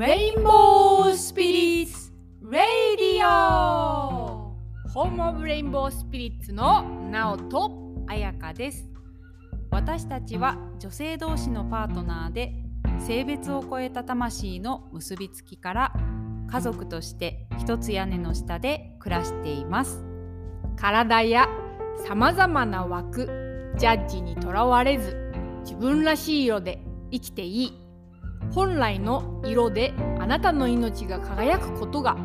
[0.00, 2.10] レインボースピリッツ・
[2.50, 4.56] レイディオ
[4.88, 7.70] ホームオブレインボースピリッツのナオと
[8.06, 8.88] 彩香です。
[9.70, 12.54] 私たちは女性同士のパートナーで
[12.98, 15.92] 性別を超えた魂の結びつきから
[16.50, 20.02] 家族として一つ屋根の下で暮らしています。
[20.76, 21.46] 体や
[22.06, 25.14] さまざまな枠ジャッジにとらわれず
[25.60, 26.82] 自分らしい色で
[27.12, 27.89] 生きていい。
[28.52, 32.16] 本来の色であなたの命が輝くことが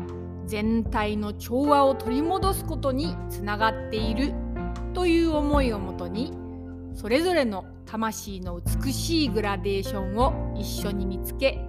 [0.46, 4.32] 全体の調和を取り戻すことにつながっている
[4.94, 6.32] という思いをもとに
[6.94, 11.60] それぞれの魂の美しいグラデーションを一緒に見つけ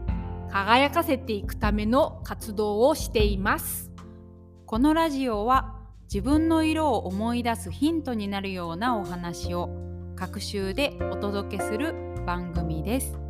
[0.49, 3.91] 輝かせていくための活動をしています
[4.65, 5.77] このラジオは
[6.11, 9.70] 自分の色を思い出すヒントになるようなお話を
[10.15, 11.93] 各週でお届けする
[12.25, 13.27] 番組です。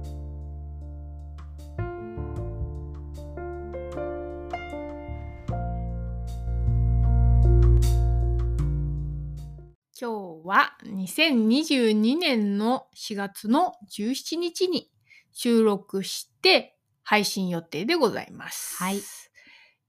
[9.99, 14.91] 今日は2022年の4月の17日に
[15.31, 18.77] 収録して配信予定でございます。
[18.77, 19.01] はいい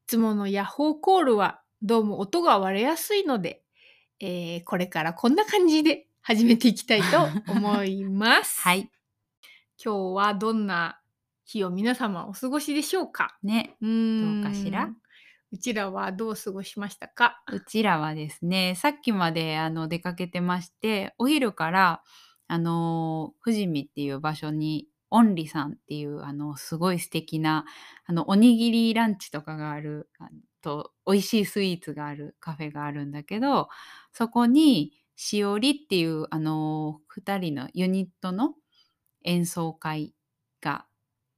[0.07, 3.63] つものヤッホーコールはどうも音が割れやすいので、
[4.21, 8.61] えーこれからこんな感じで始めていきたいと思います。
[8.65, 8.91] はい。
[9.83, 11.01] 今日はどんな
[11.45, 13.37] 日を皆様お過ごしでしょうか？
[13.43, 14.89] ね、うーんどうかしら？
[15.53, 17.43] うちらはどう過ごしましたか？
[17.51, 22.03] うちらはですね、さっきまであの出かけてまして、お昼から
[22.49, 27.65] あの富士見っていう場所にオンリさんっていうあのすごい素敵な
[28.05, 30.29] あのおにぎりランチとかがあるあ
[30.61, 33.69] と美味しいスイーツがあるカフェがあるんだけど
[34.13, 38.55] そこにしおりっていうあの2人のユニットの
[39.25, 40.15] 演奏会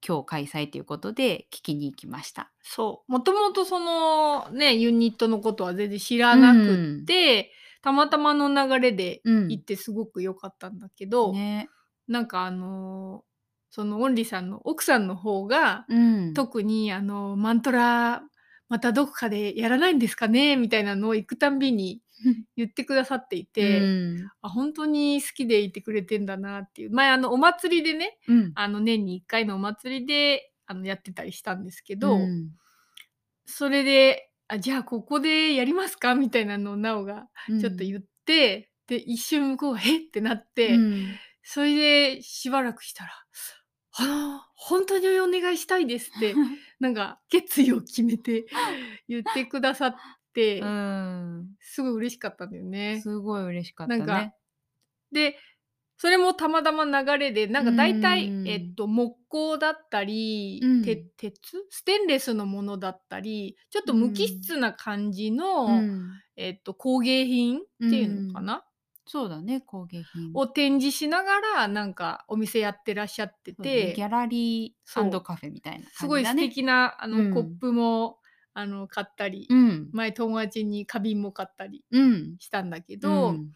[0.06, 2.50] 今日開催ということで聞きに行きました。
[2.62, 3.12] そう。
[3.12, 7.52] もともとそのね、ユニットのことは全然知らなくって、
[7.82, 11.68] たまたまの流れでうん行ってすごく良かったんだけど、ね
[12.08, 13.30] なんかあのー
[13.72, 18.22] そのオンリさんの奥さんの方が、うん、特にあのマントラ
[18.68, 22.00] またどこかでやらないんですかねみたいなのを行くたんびに
[22.56, 24.30] 言ってくださっていて、うん。
[24.42, 26.90] あ本当に好きでいてくれてんだなっていう。
[26.90, 28.52] 前あのお祭りでねうん。
[28.54, 32.50] あの年に1回のお祭りであのやってたりしたんですけど、うん。
[33.44, 37.28] それであじゃあここでやりますかみたいなのをなおが
[37.60, 41.06] ちょっと言って、で一瞬向こうが「えっ?」てなって、うん。
[41.42, 43.10] それでしばらくしたら
[43.98, 46.34] 「あの本当にお願いしたいです」って
[46.78, 48.46] なんか決意を決めて
[49.08, 49.98] 言ってくださって、
[50.34, 53.00] うん、すごい嬉しかったんだよね。
[53.02, 53.98] すごい嬉しかったね。
[53.98, 54.34] なんか
[55.12, 55.36] で
[55.96, 58.48] それもたまたま流れでなんか大体、うん。
[58.48, 60.82] えっと、木工だったり、うん。
[60.82, 61.40] て鉄？
[61.68, 66.10] ステンレスのものだったりちょっと無機質な感じの、うん。
[66.36, 68.64] えっと、工芸品っていうのかな、
[69.04, 70.30] そうだね工芸品。
[70.32, 76.34] を展示しながらなんかお店やってらっしゃってそうだねて、ギャラリーカフェみたいなすごい素。
[76.34, 77.34] 敵なあの、うん。
[77.34, 78.16] コップも
[78.54, 79.90] あの買ったり、うん。
[79.92, 82.36] 前友達に花瓶も買ったりうん。
[82.38, 83.52] したんだけど、うん。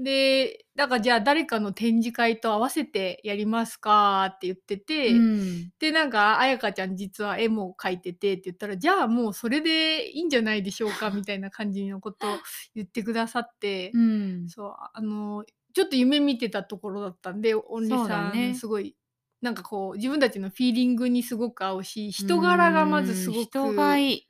[0.00, 5.70] でだからじゃあ誰かの展示会と合わせてやりますかって言ってて、うん。
[5.80, 12.38] でなんか彩香ちゃん実は絵も描いててって言ったらじゃあもうそれでいいんじゃないでしょうかみたいな感じのことを
[12.76, 14.48] 言ってくださって、うん。
[14.48, 18.54] そうあのちょっと夢見てたところだったんでオンリそうさん、だね。
[18.54, 18.96] すごい
[19.40, 24.28] なんかこう自分たちのフィーリングにすごく合うし人柄がまずすごくうん人がいい。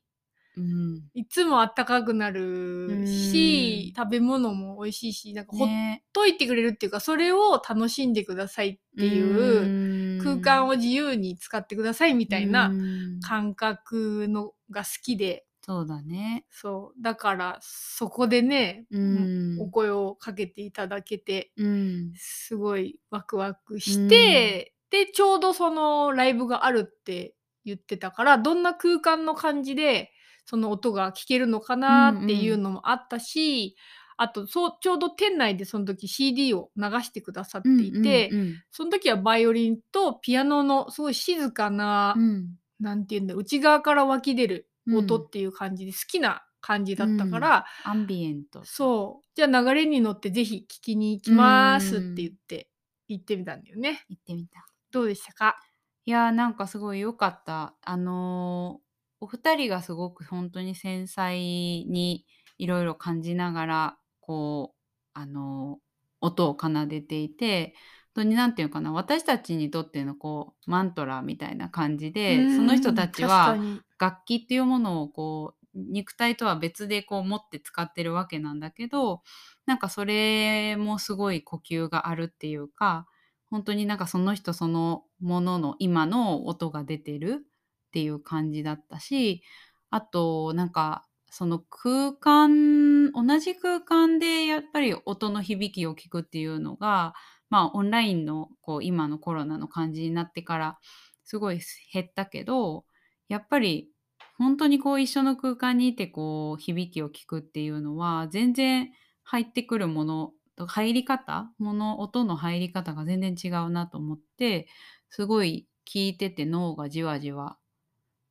[0.56, 1.10] うん。
[1.14, 6.04] いつもあったかくなるし、食べ物も美味しいしなんかほっね。
[6.12, 9.20] といてくれるっていうかそれを楽しんでくださいってい
[9.66, 9.72] う
[10.16, 13.20] 空間を自由に使ってくださいみたいなうん。
[13.20, 15.46] 感覚のが好きで。
[15.62, 16.46] そうだね。
[16.50, 17.02] そう。
[17.02, 19.58] だからそこでね、うん。
[19.60, 22.12] お声をかけていただけてうん。
[22.14, 30.10] すごいワクワクして、でちょうどそのライブがあるって言ってたからどんな空間の感じで
[30.46, 33.76] その音が聞けるのかなっていうのもあったし、
[34.16, 42.46] あとそうちょうど店内でその時 CD を流してくださっていて、うんうんその時はバイオリンとピアノのすごい静かな、うん
[42.80, 48.62] なんていうんだ内側から湧き出る音うんっていう感じで好きな感じだったから、アンビエント。
[48.64, 52.68] そうじゃあ流れに乗ってぜひ聴きに行きますって言って
[53.08, 54.04] 行ってみたんだよね。
[54.08, 54.67] 行ってみた。
[54.90, 55.56] どうでしたか？
[56.04, 57.74] いやーなんかすごい良かった。
[57.82, 58.88] あのー
[59.20, 62.24] お二人がすごく本当に繊細に
[62.56, 64.78] いろいろ感じながらこう
[65.12, 65.88] あのー
[66.20, 67.74] 音を奏でていて
[68.14, 73.56] 当に何て言うのかな私たちにとってのこうマントラみたいな感じうでんその人たち確は
[74.00, 79.22] 楽器っていうものをこう肉体とは別でこう持って使ってるわけなんだけど
[79.66, 83.06] なんかそれもすごい呼吸があるっていうか
[83.50, 87.46] 本当になんかその人そのものの今の音が出てる
[87.88, 89.42] っていう感じだったし
[89.90, 97.14] あとなんかその空間同じ空間でやっぱり音の響きを聞くっていうのが
[97.50, 100.78] まあオンラインのこう今のコロナの感じになってから
[101.24, 101.60] すごい
[101.92, 102.84] 減ったけど
[103.28, 103.90] やっぱり
[104.38, 108.90] 本当にこう一緒の空間にいてこう響きを聞くっていうのは全然
[109.24, 110.32] 入ってくるもの
[110.66, 111.52] 入り方？
[111.58, 114.66] もの音の入り方が全然違うなと思って
[115.10, 117.56] すごい聞いてて脳がじわじわ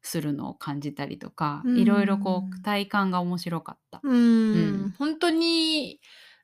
[0.02, 1.78] するのを感じたりとかうん。
[1.80, 4.00] いろいろこう体感が面白かった。
[4.04, 4.18] うん、う
[4.88, 4.96] ん。
[4.98, 6.00] 本当に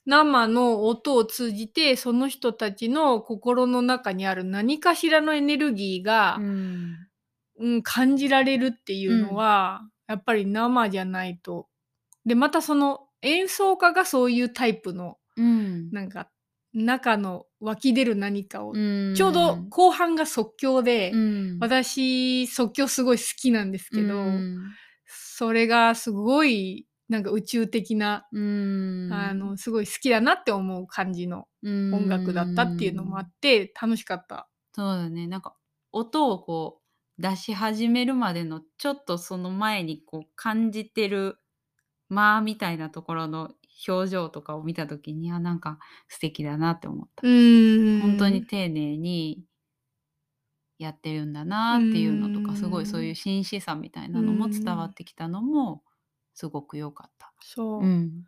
[0.06, 6.98] 生の音を通じてその人たちの心の中にある何かしらのエネルギーが、うん。
[7.60, 11.68] うん感じられるっていうのは、やっぱり生じゃないと。
[12.26, 15.92] でまたその演奏家がそういうタイプのうん。
[15.92, 16.30] なんか
[16.74, 19.14] 中の湧き出る何かを、うん。
[19.16, 21.60] ちょうど後半が即興で、うん。
[21.60, 24.58] 私即興すごい好きなんですけど、うん。
[25.06, 29.10] それがすごいなんか宇宙的な、うん。
[29.12, 34.50] あのすごい好きだなって思う感じの音音楽だったっていうのもあって楽しかった。
[34.74, 35.28] そうだね。
[35.28, 35.56] なんか
[35.92, 36.80] 音をこ
[37.20, 41.38] う出し始めるまでのちょっとその前にこう感じてる
[42.10, 43.52] 間みたいなところの
[43.88, 47.28] 表情とかを見た時にあなんか素敵だなって思った。
[47.28, 48.00] うん。
[48.02, 49.44] 本当に丁寧に
[50.80, 55.84] やってるんだなっていうのとうんかすごいそういう真摯さみたいなのも伝わってきたのも
[56.34, 57.34] すごく良かった。
[57.42, 58.24] そう、うん。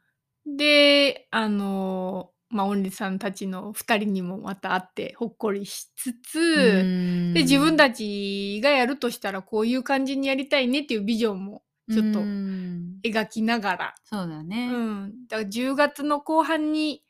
[0.46, 14.70] であのまあオンリさんたちの2人にもまた会ってほっこりしつつ、で自分たちがやるとしたらこういう感じにやりたいねっていうビジョンもちょっとうん描きながら、そうだね。
[14.72, 17.04] うん、だから10月の後半に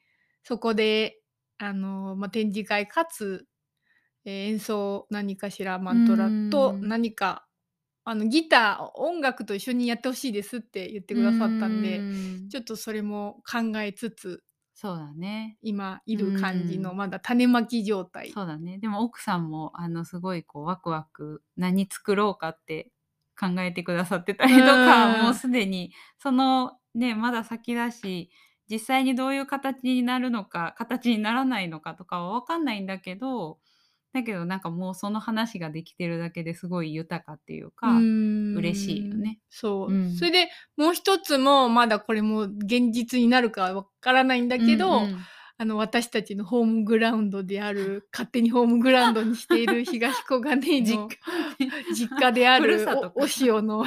[0.43, 1.21] そこで
[1.57, 3.47] あの、まあ、展示会かつ、
[4.25, 7.45] えー演奏何かしらマントラとうん何か
[8.03, 14.43] あのギター音楽と一緒にやってほしいですって言ってくださったんでうんちょっとそれも考えつつ
[14.77, 15.57] そうだね。
[15.61, 18.31] 今いる感じのうんまだ種まき状態。
[18.31, 18.77] そうだね。
[18.77, 22.91] でも奥さんもあのすごいこうワクワク何作ろうかって
[23.39, 25.91] 考えてくださってたりとか、うんもうすでに。
[26.19, 28.29] そのねまだ先だし
[28.69, 33.59] 実際にどういう形になるのか形にならないのかとかは分かんないんだけど
[34.13, 39.39] だけどなんかもうその話ができてるだけですごい豊かっていうか、うん嬉しいよね。
[39.49, 40.15] そう、うん。
[40.15, 45.17] それでもう一つもまだこれも現実になるかわからないんだけど、うんうん
[45.57, 51.09] あの私たちのホームグラウンドである勝手にホームグラウンドにしている東小金井の
[51.93, 52.31] 実家。
[52.33, 52.85] であふる
[53.15, 53.85] おお塩の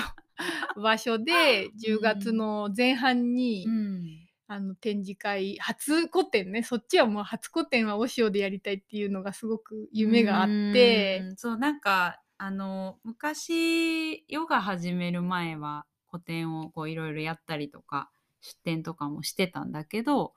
[0.76, 4.28] 場所で 10月の前半に、うん。
[4.50, 6.62] あの展示会初個展ね。
[6.62, 11.20] そっちはもう初個展はお塩でやりたいっていうのがすごく夢があって。
[11.22, 11.36] うん。
[11.36, 18.10] そうなんかあの昔ヨガ始める前は個展をこういろいろやったりとか
[18.40, 20.32] 出展とかもしてたんだけど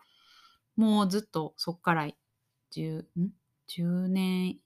[0.81, 2.07] もうずっとそっから
[2.75, 3.05] 10, ん
[3.69, 4.57] ？10年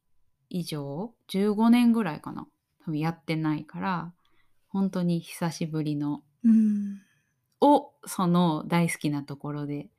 [0.49, 2.47] 以上？15年ぐらいかな？
[2.85, 4.13] 多分やってないから
[4.69, 7.01] 本当に久しぶりのうん。
[7.59, 9.89] をその大好きなところで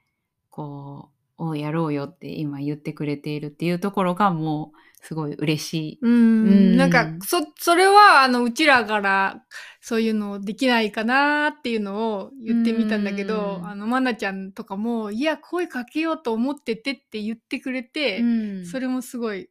[0.49, 5.99] こうをやろうよって今言ってくれているっていうところがもうすごい嬉しい。
[6.03, 6.15] うんう
[6.51, 9.45] んなんかそそれはあのうちらから
[9.81, 19.49] そういうのできないかなっていうのを言ってみたんだけど、うんあのまなちゃんとかも「いや声かけようと思ってて」って言ってくれて、うんそれもすごい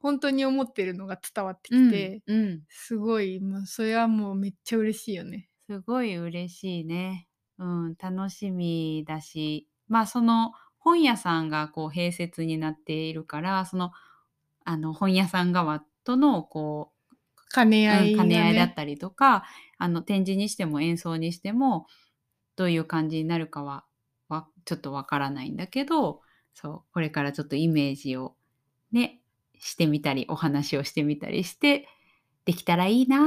[0.00, 5.48] 本当に思ってるのが伝わってきて、うんうんすごいもうそれはもうめっちゃ嬉しいよね。
[5.70, 7.28] すごい嬉しいね。
[7.58, 13.92] うん、楽しみだし、まあその本屋さんがこう併設になっているから、その
[14.64, 18.72] あの本屋さん側とのこう、兼ね合いがうん兼ね合いだっね。
[18.76, 19.44] たりとか、
[19.78, 21.86] あの展示にしても演奏にしても
[22.56, 23.84] どういう感じになるかは
[24.28, 26.22] わちょっとわからないんだけど、
[26.54, 28.34] そうこれからちょっとイメージを
[28.92, 29.20] ね
[29.58, 31.88] してみたりお話をしてみたりして
[32.44, 33.24] できたらいいなーっ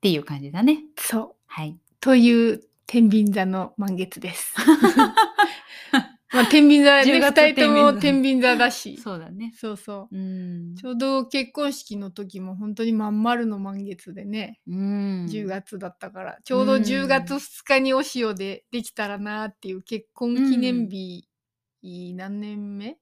[0.00, 0.84] ていう感じだね。
[0.98, 1.78] そうはい。
[2.00, 4.54] という天秤座の満月です。
[6.34, 8.98] まあ天秤座ね10月2人とも天天秤座だし。
[9.02, 9.52] そうだね。
[9.56, 10.16] そうそう。
[10.16, 10.74] うん。
[10.74, 21.28] ちょうど結婚式の時も本当にまん丸の満月でね、うん、10月だったから、ちょうどうん10月2日にお塩でできたらなっていう結婚記念日、
[21.82, 22.98] 何年目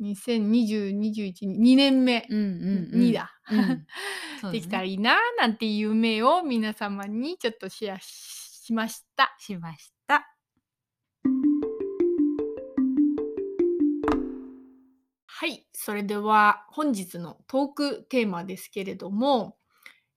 [0.00, 3.00] ？2020-21、2年目うんうんうん。
[3.00, 3.30] にだ。
[3.50, 3.86] うん。
[4.52, 9.36] できたらいいななんていう夢を皆様にちょっとシェアしました。
[9.38, 10.29] しました。
[15.40, 19.56] はい、それでは本日のトークテーマですけれども、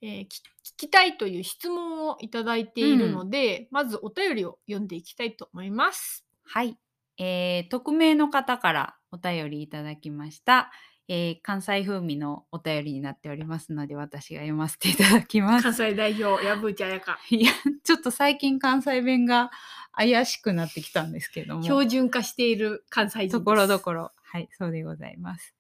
[0.02, 0.42] えーき聞
[0.76, 6.26] きたいという質問をいただいているので、まずお便りを読んでいきたいと思います。
[6.44, 6.78] はい。
[7.18, 10.74] えー、匿名の方からお便りいただきました。
[11.08, 15.64] えー関西風味のお便りになっておりますので、私が読ませていただきます。
[15.64, 17.18] 関西代表、藪内彩香。
[17.32, 17.52] いや、
[17.86, 19.52] ちょっと最近関西弁が
[19.94, 21.64] 怪しくなってきたんですけども。
[21.64, 23.40] 標準化している関西人。
[23.40, 24.12] ところどころ。
[24.34, 25.54] はい、そうでございます。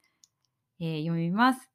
[0.79, 1.69] えー読みます。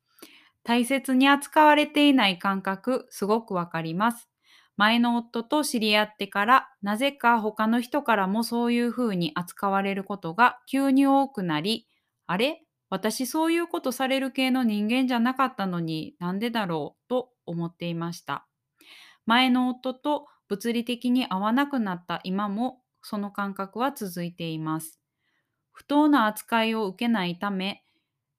[0.64, 4.28] 大切に扱われていない感覚、すごくわかります。
[4.76, 11.86] 前の夫と知り合ってから、なぜか他の人からもそういう風に扱われることが急に多くなり、
[12.26, 12.64] あれ？
[12.90, 18.48] 私そういうことされる系の人間じゃなかったのになんでだろうと思っていました。
[19.24, 24.98] 前の夫と物理的に会わなくなった今もその感覚は続いています。
[25.78, 27.84] 不当な扱いを受けないため、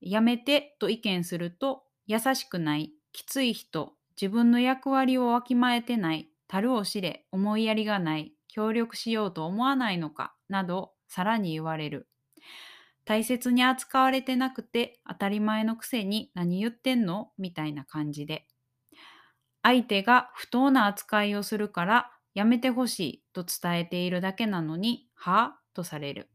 [0.01, 12.10] やめてと意見すると、優しくない、きつい人、自分の役割をわきまえてない、樽を知れ、思いやりがない、協力しようと思わないのか、など、さらに言われる。
[13.05, 17.31] 大切に扱われてなくて当たり前のくせに何言ってんの？
[17.38, 18.48] みたいな感じで。
[19.63, 25.75] 相手が不当な扱いをするからやめてほしいと伝えているだけなのに、はぁ？
[25.75, 26.29] とされる。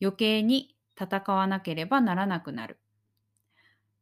[0.00, 2.78] 余計に戦わなければならなくなる。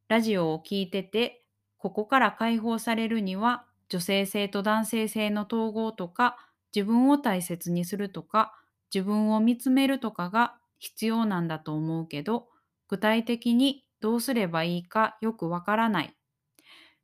[0.09, 1.45] ラジオを聞いてて、
[1.77, 8.55] ここから解放されるには、女性性と男性性の統合とか、自分を大切にするとか、
[8.93, 12.49] 自分を見つめるとかが必要なんだと思うけど、
[12.89, 16.17] 具体的にどうすればいいかよくわからない。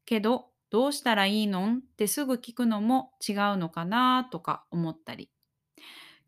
[0.06, 5.30] けど、どうしたらいいのんってすぐ聞くのも違うのかなとか思ったり。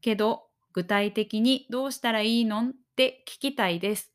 [0.01, 0.46] けど、
[0.77, 2.61] 具体的にどうしたらいいの？
[2.61, 4.13] って聞きたいです。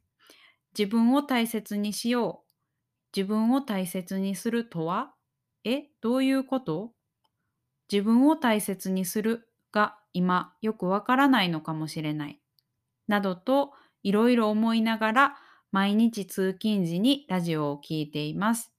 [0.78, 2.52] 自分を大切にしよう。
[3.18, 5.12] 自分を大切にするとは？
[5.66, 6.92] え、どういうこと？
[7.92, 12.40] 自分を大切にするが今よくわからないのかもしれない。
[13.08, 13.72] などと
[14.04, 15.38] いろいろ思いながら
[15.72, 18.72] 毎日通勤時にラジオを聞いています。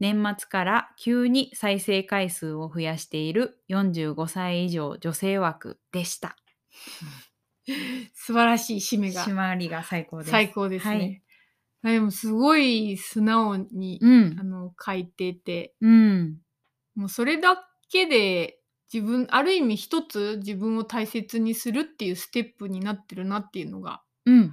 [0.00, 6.34] 年末から急に再生回数を増やしている45歳以上女性枠でした。
[8.14, 10.30] 素晴らしい締めが締まりが最高です。
[10.30, 11.22] 最高ですはいね。
[11.82, 14.42] でもすごい素直に、うんあ。
[14.42, 16.38] の書いてて、うん。
[16.94, 18.58] もうそれだけで
[18.92, 24.52] 自分ある意味一つ自分を大切にするっていうステップになってるなっていうのがうん。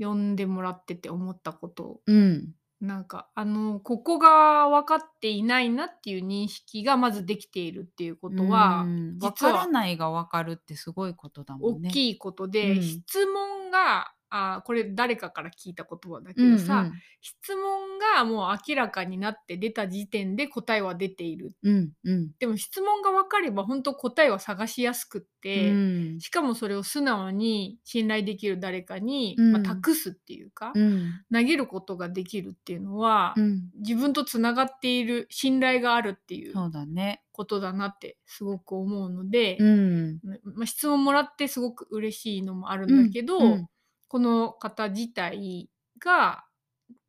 [0.00, 2.54] 読んでもらってて思ったことうん。
[2.80, 9.18] なんかあのここが分かっていないなっていう認識がまずできているっていうことはうん。
[9.20, 12.82] わ実はからないがわかるってすごいことだもん大きいことで、うん。
[12.82, 21.52] 質問があこれ誰かから聞いた言葉だけどさ、質問がもう明らかになって出た時点で答えは出ている。
[21.62, 21.92] うんうん。
[22.04, 26.20] うんでも質問が分かれば本当答えは探しやすくって、うん。
[26.20, 29.52] しかもそれを素直に信頼できる誰かに、うん。
[29.52, 31.12] まあ、託すっていうか、うん。
[31.32, 33.70] 投げることができるっていうのは、うん。
[33.78, 37.22] 自分とつながっている信頼があるっていうそうだね。
[37.32, 40.20] ことだなってすごく思うので、うん。
[40.44, 43.68] まあ、質問もらってすごく嬉しいのもあるんだけど、うん
[44.08, 46.44] この方自体が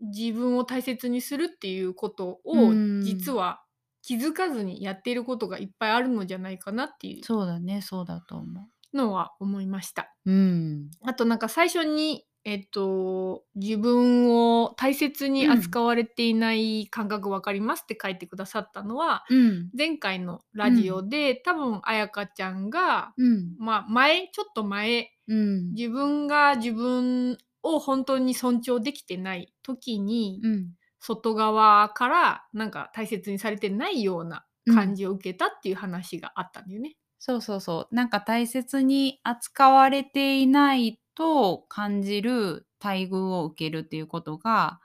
[0.02, 3.64] 自分を大切にするっていうことをうん実は
[4.02, 10.16] 気づかずにやっていることがいっぱいあるのじゃないかなっていうそうだね、そうだと思のは思いました。
[10.26, 10.32] う。
[10.32, 10.92] うん。
[11.04, 19.70] あとなんか最初にえっと、自分を大切に扱われていない感覚わかりますって書いてくださったのは、うん。
[19.78, 23.56] 前回のラジオで、多分彩香ちゃんが、うん。
[23.60, 25.74] まあ、前ちょっと前うん。
[25.74, 30.70] 自分が自分を本当に尊重できてない時に、うん。
[31.00, 36.96] 外側からなんか大切にされてないような感じを受けたっていう話があったんだよね。
[37.20, 37.96] そうそうそう。
[37.96, 44.80] なんか大切に扱われていないと感じる待遇を受けるっていうことが、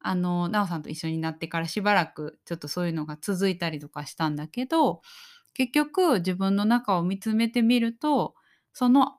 [0.00, 5.02] あの、なおさんと一緒になってからしばらくちょっとそういうのが続いたりとかしたんだけど、
[5.54, 8.34] 結局自分の中を見つめてみると、
[8.72, 9.18] その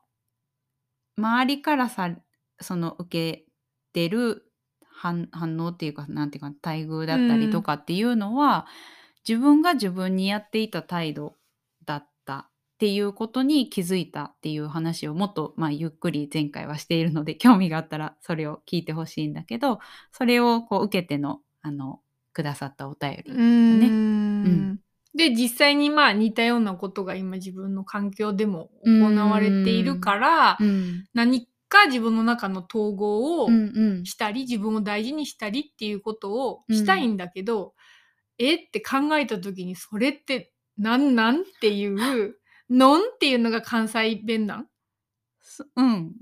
[1.17, 2.15] 周りからさ、
[2.61, 3.45] その受け
[3.93, 4.51] てる
[4.89, 8.67] 反応っていうか、なんていうか、待遇だったりとかっていうのは、
[9.27, 11.35] 自分が自分にやっていた態度
[12.77, 19.79] っていうことに気づいたっていう話をもっと、まあ、ゆっくり前回はしているので 興味があったらそれを聞いてほしいんだけど
[20.11, 22.01] それをこう受けてのあの
[22.33, 23.81] くださったお便りうーん。
[24.47, 24.79] ん。
[25.15, 31.05] で実際にまあ似たようなことが今自分の環境でも行われているから、うん。
[31.15, 34.05] 何か自分の中の統合をうんうん。
[34.05, 37.73] したり、自分を大事にしたりっていうことをしたいんだけど、
[38.37, 38.55] え？
[38.55, 41.41] って考えた時にそれってなんなん？
[41.41, 42.35] っていう
[42.69, 44.67] 「のん」っていうのが関西弁なん？
[45.41, 46.13] そうん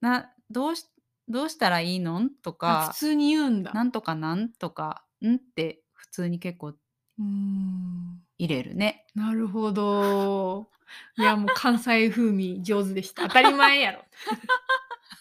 [0.00, 0.84] などうし
[1.28, 3.72] どうしたらいいのとあか普通に言うんだ。
[3.72, 9.06] なんとかなんとかんって普通に結構うーん入れるね。
[9.14, 10.70] なるほど。
[11.18, 13.22] いやもう関西風味上手でした。
[13.22, 14.04] 当たり前やろ。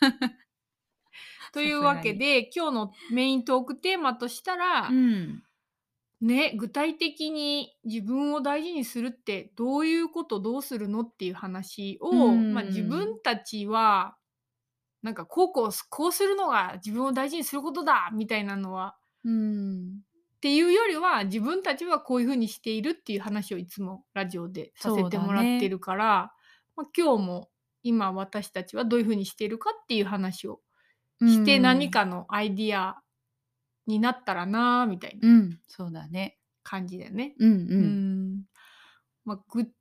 [1.54, 5.42] というわけで今日のメイントークテーマとしたら、うん
[6.22, 12.54] ね具体的に自分を大事にするってどういうことどうするのっていう話を、うん。
[12.54, 14.16] まあ、自分たちは
[15.02, 20.02] なんかこうこうこうするのが自分を大事にすることだみたいなのはうん。
[20.38, 26.34] っていうよりは自分たちはこういうふうにしているっていう話をいつもラジオでさせてもらってるから、
[26.76, 27.50] まあ、今日も
[27.82, 30.60] 今私たちはどういうふうにしているかっていう話を
[31.22, 33.02] して何かのアイディア
[33.88, 36.38] になったらなみたいなうんそうだね。
[36.64, 37.36] 感じだよね。
[37.40, 37.54] うんう。
[37.54, 38.44] うんん
[39.26, 39.72] まあ、具体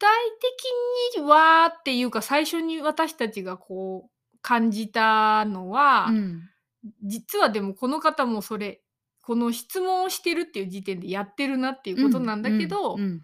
[1.14, 6.42] 的にはっていうか最初に私たちがこう感じたのは、うん
[7.02, 8.82] 実はでもこの方もそれ
[9.22, 13.22] この質問をしてるっていう時点でやってるなっていうことなんだけど、うんうん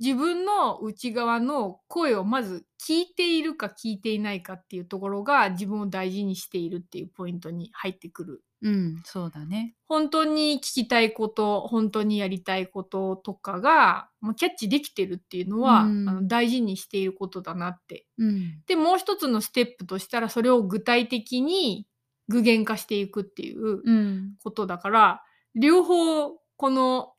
[0.00, 8.42] 自分の内側の声をまず聞いているか聞いていないかっていうところが自分を大事にしているっていうポイントに入ってくる。
[8.62, 9.74] うんそうだね。
[9.86, 18.06] 本当に聞きたいこと本当にやりたいこととかがまあキャッチできてるっていうのは、うんあの大事にしていることだなって。
[18.18, 21.86] うんでもう一つのステップとしたらそれを具体的に
[22.28, 25.22] 具現化していくっていううんことだから、
[25.54, 27.12] 両方この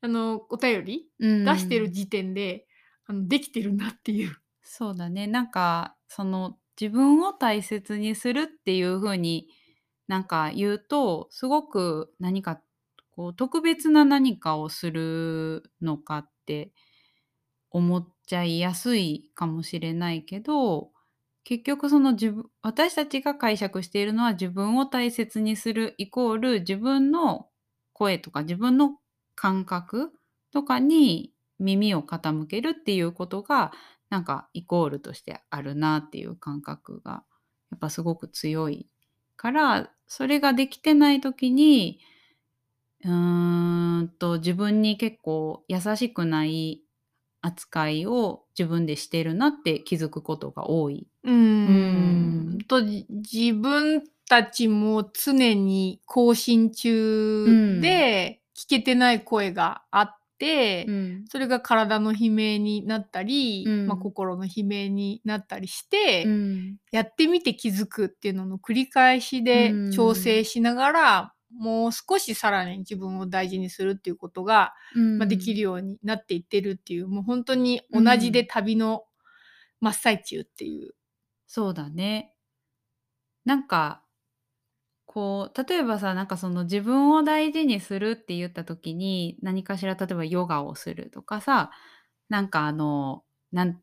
[0.00, 2.66] あのお便りうん出してる時点で、
[3.06, 4.36] あのできてるなっていう。
[4.62, 9.48] そうだねなんかその自分を大切にするっていう風に
[10.08, 12.62] なんか言うとすごく何か
[13.10, 16.72] こう特別な何かをするのかって
[17.70, 20.90] 思っちゃいやすいかもしれないけど
[21.44, 27.48] 結局その自分私たちが解釈しているのは自分を大切にするイコール自分の
[27.92, 28.98] 声とか自分の
[29.34, 30.12] 感覚
[30.52, 33.72] とかに耳を傾けるっていうことが
[34.10, 37.24] なんかイコールとしてあるなっていう感覚が
[37.70, 38.88] やっぱすごく強い
[39.38, 42.00] からそれができてない時に
[43.04, 46.82] うーんと自分に結構優しくない
[47.40, 51.06] 扱いを自分でしてるなって気づくことが多い。
[51.22, 52.56] うん。
[52.56, 52.58] ん。
[52.66, 61.24] とじ自分たちも常に更新中で聞けてない声があって、ん。
[61.28, 63.86] それが体の悲鳴になったり、うん。
[63.86, 66.76] まあ、心の悲鳴になったりして、うん。
[66.92, 69.92] やってみて気づくっていうのの繰り返しでうん。
[69.92, 79.04] 調整しながら、もう少しさらに自分を大事にするっていうことが、まあ、できるようになっていってるっていうもう本当に同じで旅の
[79.80, 80.94] 真っ最中っていう。
[81.46, 82.34] そうだね。
[83.44, 84.02] なんか
[85.08, 91.70] こう例えばさなんかその自分を大事にするって言った時に何かしら例えばヨガをするとかさ
[92.28, 93.80] なんかあのなん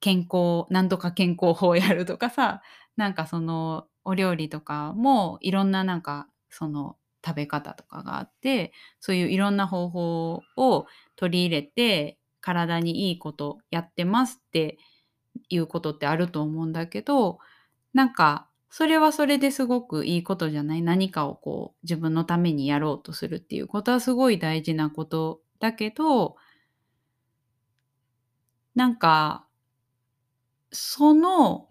[0.00, 2.62] 健康なんとか健康法をやるとかさ
[2.96, 14.78] なんかそのお料理とかもいろんななんかその食べ方とかがあってそういういろんな方法を取り入れて体にいいことやってますって
[15.48, 17.38] いうことってあると思うんだけど
[17.94, 20.82] なんかそれはそれですごくいいことじゃない？
[20.82, 26.36] 何かをこう自分のためにやろうとするっていうことはすごい大事なことだけど
[28.74, 29.46] なんか
[30.72, 31.68] その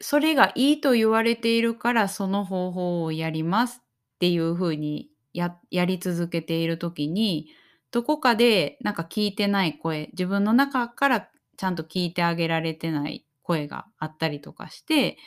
[0.00, 7.48] それがいいと言われているからその方法をやりますっていうふうにややり続けている時に
[7.90, 15.18] どこかでなんか聞いてない声自分の中からちゃんと聞いてあげられてない声があったりとかして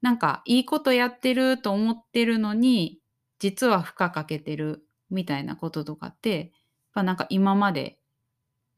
[0.00, 2.98] なんかいいことやってると思ってるのに
[3.38, 6.48] 実は負荷かけてるみたいなこととかってやっ
[6.94, 7.98] ぱなんか今まで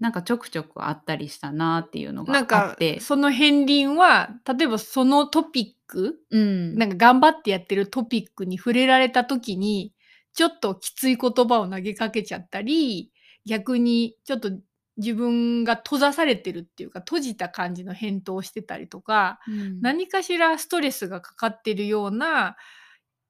[0.00, 3.00] なんかちょくちょくあったりしたなっていうのがあなんかって。
[3.00, 9.94] その片鱗は例えばそのトピックうんなんか頑張ってやってるトピックに触れられた時に
[10.34, 13.12] ちょっときつい言葉を投げかけちゃったり
[13.46, 14.50] 逆にちょっと
[14.96, 19.80] 自分が閉ざされてるっていうか閉じた感じの返答をしてたりとか、うん。
[19.80, 22.56] 何かしらストレスがかかってるような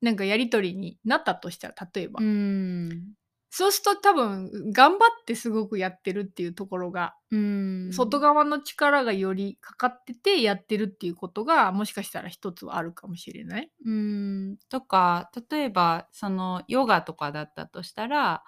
[0.03, 3.15] なんかやり取りになったとしたら例えば、うん。
[3.51, 7.91] そうすると多分頑張ってすごくやってるっていうところが、うん。
[7.93, 13.71] 外側の力がよりかかっててやってるっていうことがもしかしたら一つはあるかもしれない。
[13.85, 14.57] うん。
[14.69, 18.43] とか例えばそのヨガとかだったとしたら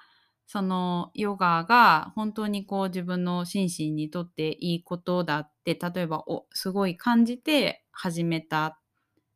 [0.46, 8.80] そのヨガが本当にこう自分の心身にとっていいことだって例えばおすごい感じて始めた。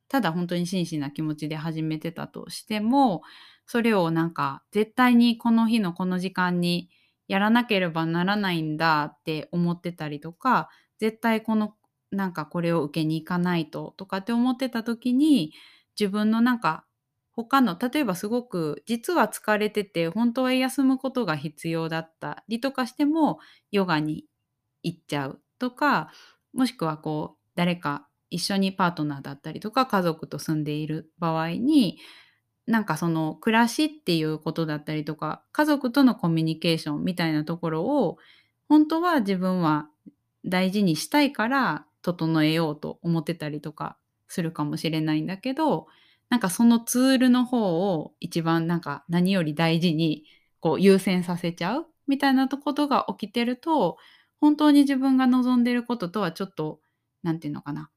[0.08, 3.22] ただ本当に真摯な気持ちで始めてたとしても
[3.66, 6.90] それをなんか絶対にこの日のこの時間に
[7.28, 10.68] やらなければならないんだって思ってたりとか
[10.98, 11.74] 絶対この
[12.10, 15.52] なんかこれを受けに行かないととかって思ってた時に
[15.98, 16.86] 自分のなんか
[17.44, 22.44] 他の例えばすごく実は疲れてて本当は休むことが必要だった。
[22.48, 23.38] りとかしても
[23.70, 24.24] ヨガに
[24.82, 26.10] 行っちゃうとか
[26.52, 31.98] もしくはこう誰か一緒にパートナーだったりとか家族と住んでいる場合に
[32.66, 38.18] なんかその暮らしっていうことだったりとか家族とのコミュニケーションみたいなところを
[38.68, 39.88] 本当は自分は
[40.44, 43.98] 大事にしたいから整えようと思ってたりとか
[44.28, 45.88] するかもしれないんだけど
[46.30, 50.24] なんかそのツールの方を一番なんか何より大事に
[50.60, 53.98] こう優先させちゃうみたいなことが起きてると
[54.40, 56.80] 本当に自分が望んでることとはちょっと
[57.22, 57.90] なんていうのかな。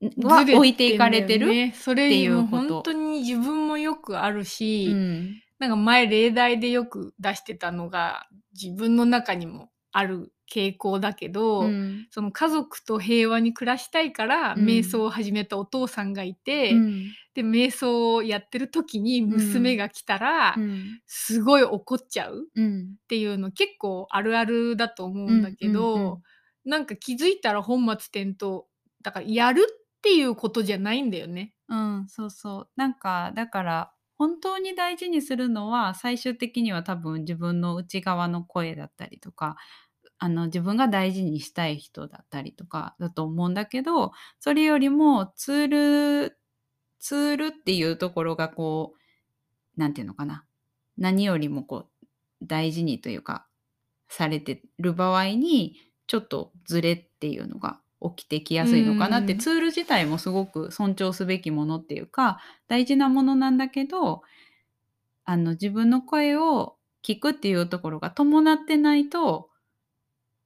[0.00, 1.48] 置いていかれてるっ
[1.94, 2.56] ていうこと。
[2.56, 5.42] 本当に自分もよくあるし、うん。
[5.60, 8.26] なんか前例題でよく出してたのが
[8.60, 12.06] 自分の中にもある傾向だけど、うん。
[12.10, 14.64] その家族と平和に暮らしたいからうん。
[14.64, 17.04] 瞑想を始めたお父さんがいて、うん。
[17.34, 21.00] で瞑想をやってる時に娘が来たら、うん。
[21.06, 22.80] すごい怒っちゃううん。
[22.80, 26.22] っていうの結構あるあるだと思うんだけど、うんうんうん。
[26.64, 28.64] なんか気づいたら本末転倒
[29.02, 31.54] だからやるっていうことじゃないんだよね。
[31.68, 32.68] うん、そうそう。
[32.76, 39.56] なんか、だから、本当に大事にするのは、最終的には多分自分の内側の声だったりとか、
[40.24, 46.38] あの、自分が大事にしたい人だったりとかだと思うんだけど、それよりもツール、
[47.00, 50.44] ツールっていうところがこう、なんていうのかな。
[50.96, 52.06] 何よりもこう、
[52.40, 53.48] 大事にというか、
[54.08, 55.74] されてる場合に、
[56.06, 64.22] ちょっとズレっていうのが起きてきやすいのかなって、うんツール自体もすごく尊重すべきものっていうか大事なものなんだけど
[65.24, 69.48] あの自分の声を聞くっていうところが伴ってないと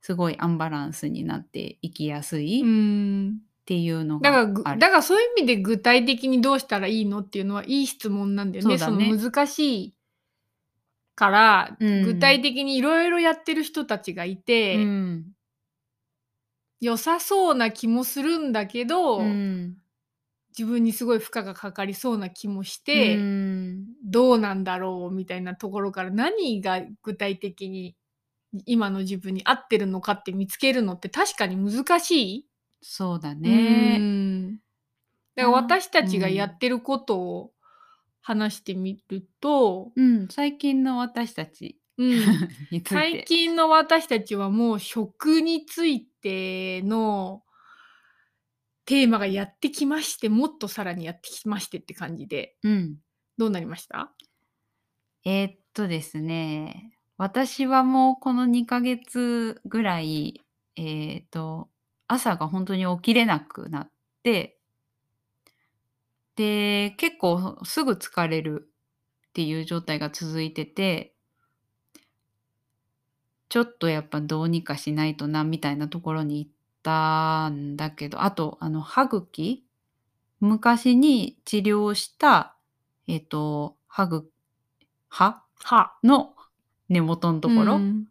[0.06, 3.38] すごいアンバランスになっていきやすいっうん。
[3.64, 4.78] ていうのだからがある。
[4.78, 8.78] ぐだからそういう意味で具体的にどうしたらいいのっていうのはいい質問なんだよね。
[8.78, 9.10] そね。
[9.10, 9.94] の難しい
[11.16, 12.02] から、うん。
[12.04, 15.24] 具体的にいろいろやってる人たちがいて、うん。
[16.80, 19.74] 良さそうな気もするんだけど、うん。
[20.56, 23.86] 自分にすごい負荷がかかりそうな気もして、うん。
[24.04, 27.96] どうなんだろうみたいなところから何が具体的に
[28.64, 32.48] 今の自分に合ってるのかって見つけるのって確かに難しい。
[32.80, 33.98] そうだうね。
[33.98, 34.56] ん。
[34.56, 34.62] だか
[35.42, 37.52] ら私たちがやってることを
[38.22, 41.78] 話してみると、うん、最近の私たち。
[41.98, 42.20] うん。
[42.88, 47.42] 最近の私たちはもう食についての
[48.85, 52.56] テーマがやってきましてもっとさらにやってきましてって感じで。
[52.62, 52.96] うん。
[53.37, 54.12] どうなりました？
[55.24, 60.42] えーっとですね、私はもうこの2ヶ月ぐらい、
[60.76, 61.70] えーっと、
[62.09, 63.90] 朝が本当に起きれなくなっ
[64.22, 64.59] て、
[66.37, 68.68] で、結構すぐ疲れる
[69.29, 71.14] っていう状態が続いてて、
[73.48, 76.50] ちょっとやっぱどうにかしないとな、みたいなところに行っ
[76.83, 79.64] たんだけど、あと、あの、歯茎？
[80.40, 82.59] 昔に治療した、
[83.09, 84.31] えーっと、歯茎、
[85.09, 85.42] 歯？
[85.64, 86.36] はの
[86.88, 88.09] 根元のところうん。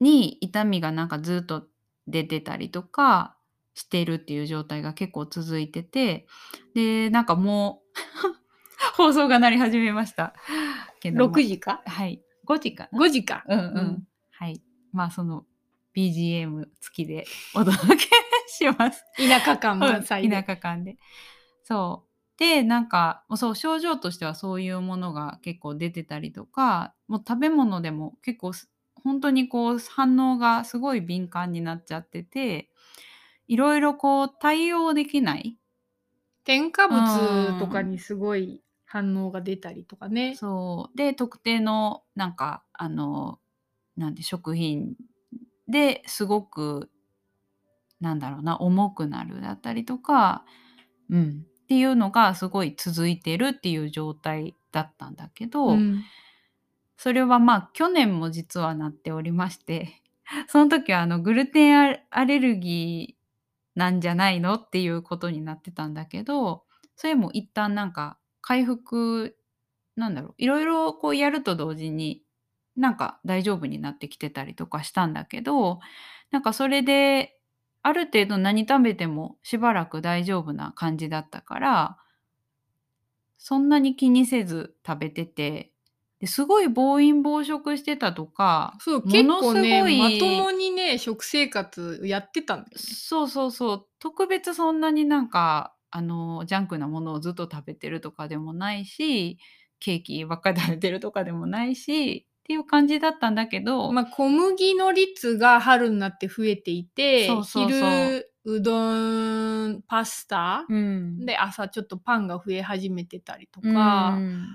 [0.00, 1.66] に痛みがなんかずっと
[2.06, 3.36] 出てたりとか
[3.74, 6.26] してるっていう状態が結構続いてて
[6.74, 7.82] でなんかも
[8.32, 8.36] う
[8.96, 10.34] 放送が鳴り始めました。
[11.00, 11.34] けども。
[11.34, 11.82] 6時か？
[11.86, 12.22] はい。
[12.46, 12.98] 5時かな。
[12.98, 13.44] 5時か。
[13.48, 14.08] うんうん、うん。
[14.30, 14.62] はい。
[14.92, 15.46] まあその
[15.94, 18.08] BGM 付きでお届け
[18.48, 19.04] します。
[19.16, 20.42] 田舎感満載で。
[20.42, 20.98] 田舎感で。
[21.64, 22.15] そう。
[22.38, 28.70] で、なんか、そう、症状としてはそういうものが結構出てたりとか、もう食べ物でも結構す、
[29.02, 32.70] 本当にこう反応がすごい敏感になっちゃってて、
[33.48, 35.58] いろいろこう対応できない。
[36.44, 40.34] 添加物とかにすごい反応が出たりとかね。
[40.36, 40.96] そう。
[40.96, 43.40] で、特定のなんか、あの、
[43.96, 44.96] なんで食品
[45.68, 46.90] ですごく
[48.00, 50.44] なんだろうな重くなるだったりとか、
[51.10, 56.04] うん、っていうのがすごい続いてるっていう状態だったんだけど、うん。
[56.96, 60.02] それはまあ去年も実はなっておりまして
[60.48, 69.36] その時はあのグルテンアアレルギーなんじゃないのっていうことになってたんだけどそれも一旦なんか回復
[69.96, 72.22] なんだろういろいろこうやると同時に
[72.76, 75.80] なんか大丈夫になってきてたりとかしたんだけど
[76.30, 77.35] なんかそれで
[77.86, 81.96] ある程度何食べてもしばらく大丈夫な感じだったから
[83.38, 85.72] そんなに気にせず食べてて
[86.18, 92.72] ですごい暴飲暴食してたとかそうも結構のすごいねまともにね食生活やってたんだよね。
[92.76, 99.38] そうそうそう特別そんなになんかあのジャンクなものをずっと食べてるとかでもないし
[99.78, 114.46] ケーキばっかり食べてるとかでもないしっていう感じだったんだけど、まあ、小麦の率が春になって増えていてそうそうそう昼うどんパスタ、うん、で朝ちょっとパンが増え始めてたりとうか、ん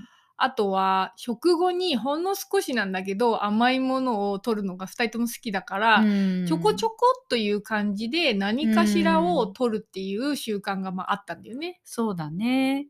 [0.44, 11.80] あとは食後にほんの少しなんだけど甘いものを取るのが2人とも好きだから、うんちょこちょこっという感じで何かしらを取るっていう習慣がまああったんだよね。
[11.84, 12.88] そうだね。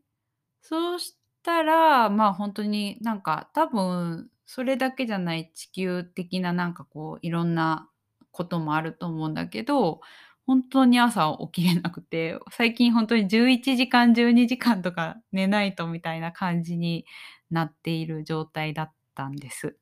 [0.62, 7.88] そうしたらまあ本当になんか多分それだけじゃない地球的ななんかこういろんな
[8.30, 10.00] こともあると思うんだけど
[10.46, 17.04] 本当に朝起きれなくて最近本当に11時間12時間とか寝ないとみたいな感じに
[17.50, 19.76] なっている状態だったんです。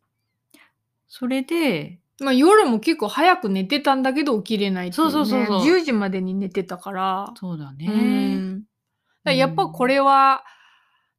[1.08, 7.32] それでまあ、夜も結構早く寝てたんだけど起きれないっていう、ね、そうそうそうそう10時までに寝てたから。
[7.34, 7.86] そうだね。
[7.86, 8.62] うん
[9.24, 10.44] だやっぱこれは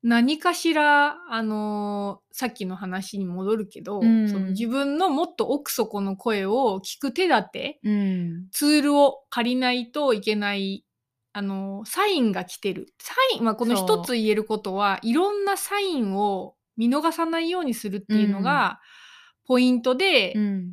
[0.03, 4.27] 何かしら、あのーさっきの話に戻るけど、うん。
[4.29, 8.47] その自分のもっと奥底の声を聞く手立てうん。
[8.51, 10.85] ツールを借りないといけない、
[11.33, 12.93] あのーサインが来てる。
[12.99, 18.79] サイン、まあ、この一つ言えることはいろんなサインを見逃さないようにするっていうのが
[19.45, 20.71] ポイントで、うん。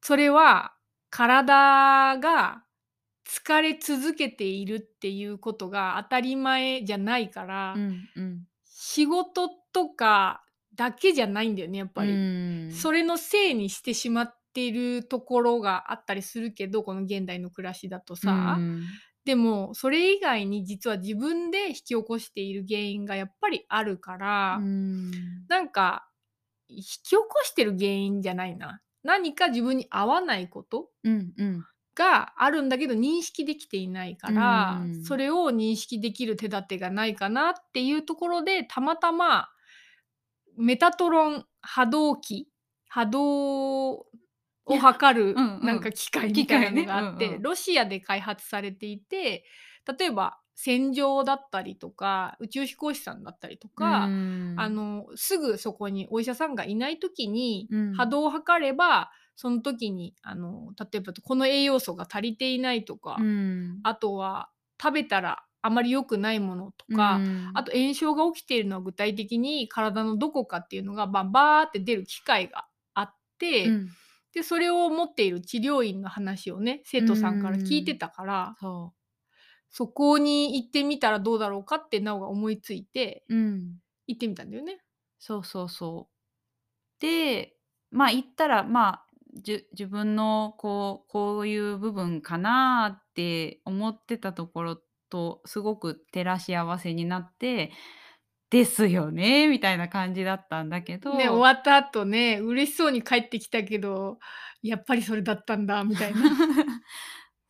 [0.00, 0.72] それは
[1.10, 2.64] 体が
[3.28, 8.44] 疲れ続けているっていうことが当たり前じゃないから、うんうん。
[8.64, 12.72] 仕事とかだけじゃないんだよねやっぱり、うん。
[12.72, 18.82] それのせいにしてしまっているところがあったりするけどこの現代の暮らしだとさ、うん。
[19.24, 25.10] でもそれ以外に実は自分で引き起こしている原因がやっぱりあるから、うん。
[25.48, 26.08] なんか
[26.68, 28.80] 引き起こしてる原因じゃないな。
[29.04, 35.04] 何か自分に合わないことうんうんがあるんだけど認識できていないから、うん。
[35.04, 39.48] それを認識できる手立てがないかなっていうところでたまたま
[40.56, 42.48] メタトロン波動器
[42.88, 44.06] 波動を
[44.78, 49.44] 測るなんか機械みたいなのがあって、ロシアで開発されていて
[49.98, 54.54] 例えば戦場だったりとか宇宙飛行士さんだったりとか、うん。
[54.58, 57.92] あのすぐそこにお医者さんがいない時にうん。
[57.94, 63.82] 波動を測れば、その時にあの例えばこの栄養素が足りていないとか、うん。
[63.82, 67.50] あとは食べたらあまり良くないものとか、うん。
[67.54, 73.96] あと炎症が起きているのは具体的に体のどこかっていうのがバンバーって出る機会があって、うん。
[74.34, 78.94] でそれを持っている治療院の話をね生徒さんから聞いてたから、そ
[79.70, 83.82] そこに行ってみたらどうだろうかってなおが思いついてううん。
[84.06, 84.80] 行ってみたんだよね。
[85.18, 87.00] そうそうそう。
[87.00, 87.56] で
[87.90, 94.78] まあ言ったらまあじゅ自分のこうこういう部分かなって思ってたところ
[95.10, 97.72] とすごく照らし合わせになって
[98.50, 104.18] ですよねみたいな感じだったんだけど、ね、終わった後ね嬉しそうに帰ってきたけど
[104.62, 106.20] やっぱりそれだったんだみたいな。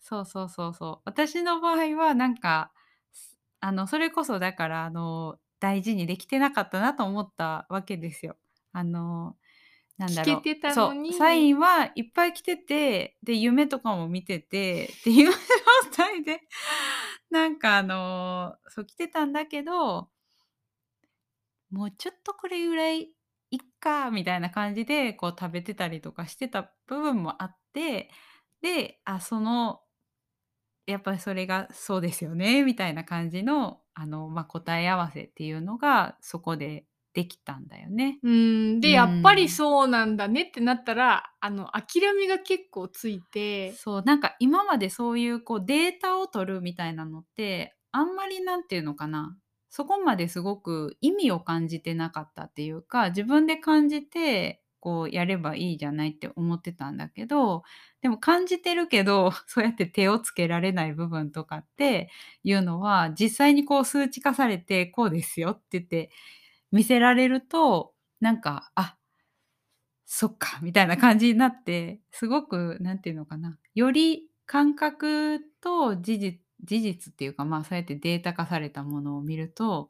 [0.01, 2.73] そうそうそうそう私の場合はなんか
[3.13, 8.37] すあのそれこそだからあの大事にできてなかったなと思ったわけですよ。
[8.73, 9.37] あの
[10.03, 10.37] なんだろう。
[10.37, 11.11] 聞けてたのに。
[11.11, 11.19] そう。
[11.19, 15.37] サインはいっぱい来ててで夢とかも見ててっていう状
[15.97, 16.43] 態で
[17.31, 20.09] なんかあのそう来てたんだけど
[21.71, 23.11] もうちょっとこれぐらい
[23.51, 28.11] いっかみたいな感じでこう食べてたりとかしてた部分もあって
[28.61, 29.81] であその
[30.87, 38.19] やっぱりそれがそうですよねみたいな感じのあの、まあ、答え合わせっていうのがそこでできたんだよね。
[38.23, 38.81] うん。
[38.81, 49.37] で、うんやっぱりそうなんだねってなったらあの諦めが結構ついてそうなんか今までそういうこうデータを取るみたいなのってあんまりなんていうのかな。
[49.69, 57.63] そこまですごく意味を感じてなかったっていうか自分で感じてこうやればいいじゃないって思ってたんだけど
[58.03, 62.11] でも感じてるけど そうやって手をつけられない部分とかって
[62.43, 66.11] いうのは実際にこう数値化されてこうですよって言って
[66.73, 68.97] 見せられるとなんかあ
[70.07, 79.89] そっかみたいな感じになってすごくなんていうのかなより感覚と事実事実っていうかまあそうやってデータ化されたものを見ると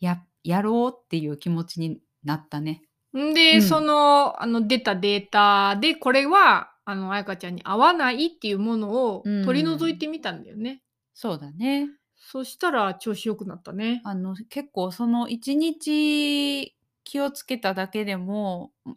[0.00, 2.82] ややろうっていう気持ちになったね。
[3.16, 10.82] んで、うんその、あの、出たデータで、これは、あの、彩香ちゃんに合わないっていうものをうん取り除いてみたんだよね。
[11.14, 11.90] そうだね。
[12.30, 14.00] そしたら調子良くなったね。
[14.04, 18.94] あの結構その1日気をつけただけでもん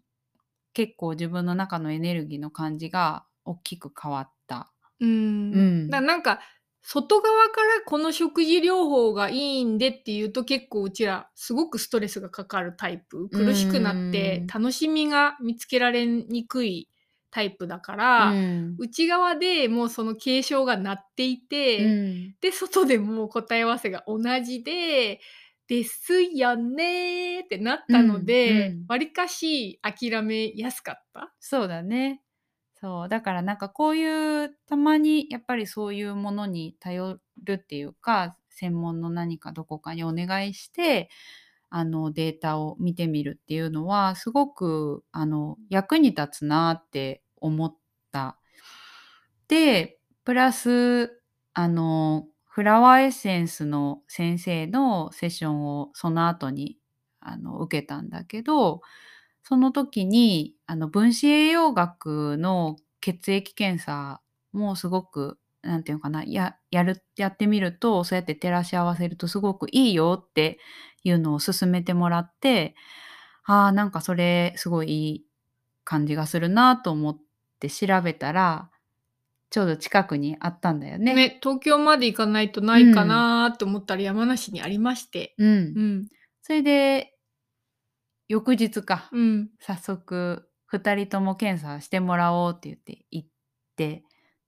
[0.73, 4.71] 結構自分の中のエネルギーの感じが大きく変わった。
[4.99, 5.51] うん。
[5.51, 6.39] うんだなんか、
[6.81, 16.89] 外側からこの食事療法がいいんでっていうと結構うちらすごくストレスがかかるタイプ苦しくなってうん楽しみが見つけられにくい
[17.33, 25.19] タイプだから、うん内側でもうその警鐘が鳴っていて、うんで外でもう答え合わせが同じで
[25.67, 31.33] 「ですよね」ってなったのでうんうんわり、かし諦めやすかった。
[31.39, 32.21] そうだね。
[32.75, 41.09] そうだからなんかこういうたまにやっぱりそういうものに頼るっていうか専門の何かどこかにお願いして
[41.69, 47.75] あのデータを見てみるっていうのはすごくあの役に立つなって思っ
[48.11, 48.39] た。
[49.47, 51.21] でプラス
[51.53, 56.77] あのフラワーエッセンスの先生のセッションをその後に
[57.19, 58.81] あの受けたんだけど
[59.43, 64.21] その時にあの分子栄養学の血液検査
[64.53, 70.59] もすごくなんていうのかなややるやってみるとそうやって照らし合わせるとすごくいいよって
[71.03, 72.75] いうのを勧めてもらって
[73.45, 75.25] あーなんかそれすごいいい
[75.83, 77.19] 感じがするなと思っ
[77.69, 78.69] て調べたら
[79.49, 81.13] ちょうど近くにあったんだよね。
[81.13, 85.35] ね東京まで行かないとないかなと思ったら山梨にありまして。
[85.37, 85.47] うん。
[85.47, 86.07] うん。
[86.41, 87.13] それで
[88.27, 89.49] 翌日か、うん。
[89.59, 93.27] 早速2人とも検査してもらおうって言って行っ
[93.77, 94.03] て。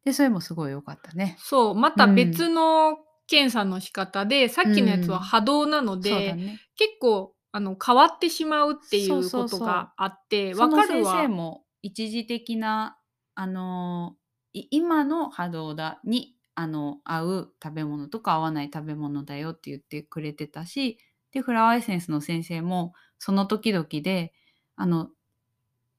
[0.06, 1.36] でそれもすごい良かったね。
[1.39, 2.97] そうまた別の
[3.28, 5.23] 検査の仕方で、さっきのやつはうん。
[5.23, 6.60] 波動なので、だね。
[6.78, 11.21] 結構あの変わってしまうっていそうことがあってそわかるわ。
[11.21, 12.97] 生も一時的な
[13.36, 14.15] あの
[14.54, 20.98] い今の波動だにあの合う食べ物とか合わない食べ物だよって言ってくれてたし
[21.32, 24.34] でフラワーエッセンスの先生もその時々で
[24.78, 25.10] あの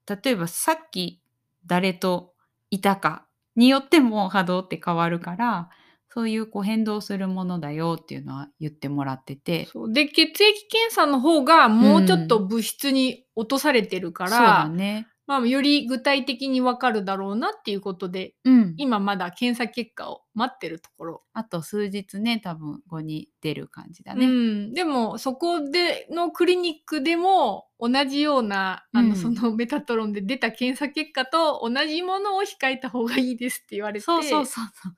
[0.07, 1.21] 例えばさっき
[1.65, 2.33] 誰と
[2.71, 5.69] いたかによっても波動って変わるから
[6.09, 9.65] そういうこう変動するものだよっていうのは言ってもらってて。
[9.65, 9.93] そう。
[9.93, 15.07] で血液検査の方がもうちょっと物質に落とされてるから、そうだね。
[15.27, 24.25] まあ、より具体的にわかるだろうなっていうことでうん、今まだ検査結果を待ってるところ、あと数日ね多分後に出る感じだうね。
[24.25, 29.15] ん、でもそこでのクリニックでも同じようなあの、うん。
[29.15, 34.05] そのメタトロンで出た検査結果と同じものを控えた方がいいですって言われて。
[34.05, 34.95] そうそうそうそう。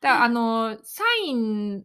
[0.00, 1.84] だからあのサイン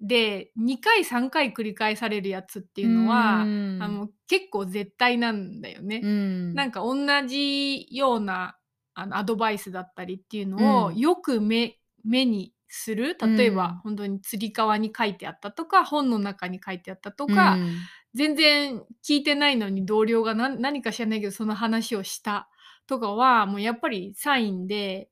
[0.00, 3.78] で2回3回繰り返されるやつっていうのは、うん。
[3.82, 6.00] あの結構絶対なんだよね。
[6.02, 8.56] うん、なんか同じような
[8.94, 10.96] あのアドバイスだったりっていうのをうん。
[10.96, 13.16] よく目,、目にする。
[13.20, 13.74] 例えば、うん。
[13.78, 17.74] 本当につり革に書いてあったとか本の中に書いてあったとか、うん。
[18.14, 22.48] 全然聞いてないのに同僚が何何か知らないけどその話をした
[22.86, 25.08] とかはもうやっぱりサインで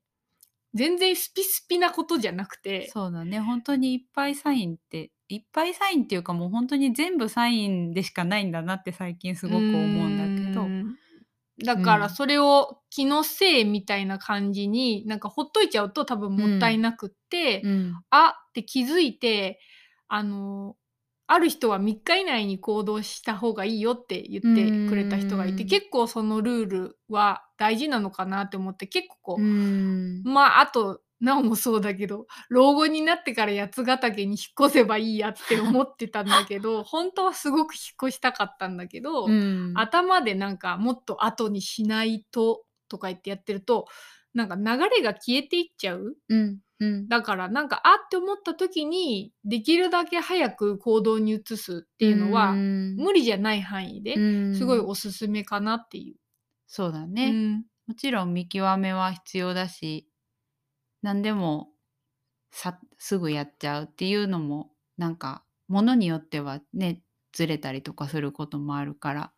[0.74, 3.40] 全然スピスピなことじゃなくてそうだね。
[3.40, 10.62] 本当にいっぱいサインっていっぱいサインっていうかもう本当に全部サインでしかないんだなって最近すごく思うんだけど。
[10.62, 10.96] うん。
[11.64, 12.10] だからうん。
[12.10, 17.94] それを気のせいみたいな感じになんかほっといちゃうと多分もったいなくって、うん。
[18.10, 19.58] あって気づいて
[20.08, 20.76] あの
[21.28, 25.68] ある人は3日以内に行動した方がいいよって言ってくれた人がいてうん。
[25.68, 30.22] 結構そのルールは大事なのかなって思って結構こう、うん。
[30.24, 39.72] まああとなおもそうだけど老後になってから八ヶ岳に引っ越せばいいやって思ってたんだけど 本当はすごく引っ越したかったんだけど、うん。
[39.74, 43.88] 頭でなんかもっと後にしないととか言ってやってると
[44.32, 47.08] なんか流れが消えていっちゃううんうん。
[47.08, 52.96] だからなんかあって思った時にできるだけ早く行動に移すっていうのは、うん。
[52.96, 54.20] 無理じゃない範囲でう
[54.50, 54.54] ん。
[54.54, 56.16] すごいおすすめかなっていう。
[56.66, 57.64] そうだね、うん。
[57.86, 60.08] もちろん見極めは必要だし
[61.02, 61.68] 何でも
[62.50, 67.02] さすぐやっちゃうっていうのもなんかものによってはね
[67.32, 69.32] ずれたりとかすることもあるから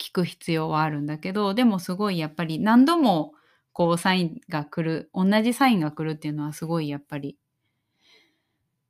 [0.00, 3.32] 聞く必要はあるんだけどでもすごいやっぱり何度も
[3.74, 7.36] こうサインが来る同じサインが来るっていうのはすごいやっぱり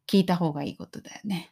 [0.07, 1.51] 聞いた方がいいことだよね。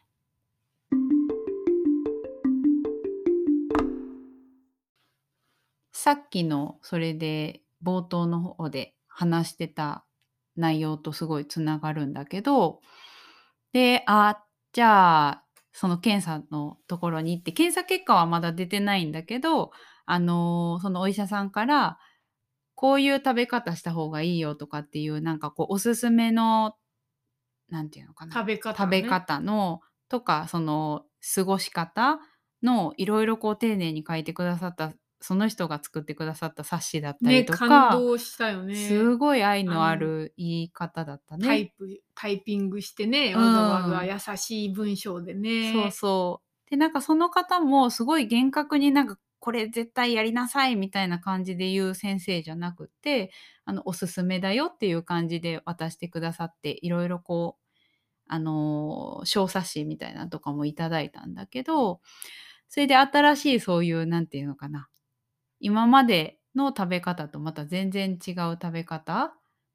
[5.91, 10.05] さっきのそれで冒頭の方で話してた
[10.55, 12.81] 内容とすごいつながるんだけど
[13.71, 19.71] であじゃあその検査のところに行って検査結果はまだ出てないんだけど
[20.05, 21.97] あのそのお医者さんから
[22.75, 26.75] こういう食べ方した方がいいよとかっていうなんかこうおすすめの
[27.69, 28.33] なんていうのかな。
[28.33, 31.05] 食べ方、食べ方のとかその
[31.35, 32.19] 過ごし方
[32.61, 34.93] のいろいろこう丁寧に書いてくださった
[35.23, 38.75] その人が作ってくださった冊子だったりねとか、感動したよね。
[38.75, 41.47] すごい愛のある言い方だったね。
[41.47, 43.41] タイプタイピングしてねうん。
[43.41, 46.69] わざわざ優しい文章でね、そうそう。
[46.69, 53.29] でなんかその方もすごい厳格になんかこれ絶対やりなさいみたいな感じで言う先生じゃなくて
[53.65, 57.63] あのおすすめだよっていう感じで渡してくださっていろいろこう
[58.29, 61.99] あの小冊子みたいなとかもいただいたんだけど
[62.69, 64.87] それで新しいそういうなんていうのかな
[65.59, 69.33] 今までの食べ方とまた全然違う食べ方っ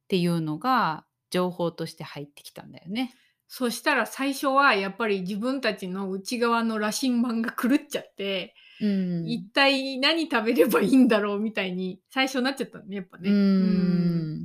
[0.09, 3.13] ていうのが情報として入ってきたんだよね。
[3.49, 9.25] そしたら最初はやっぱり自分たちの内側の羅針盤が狂っちゃって、うん。
[9.27, 13.31] 一体何食べればいいんだろうみたいに最初なっちゃったねやっぱね。
[13.31, 13.37] うー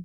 [0.00, 0.04] ん。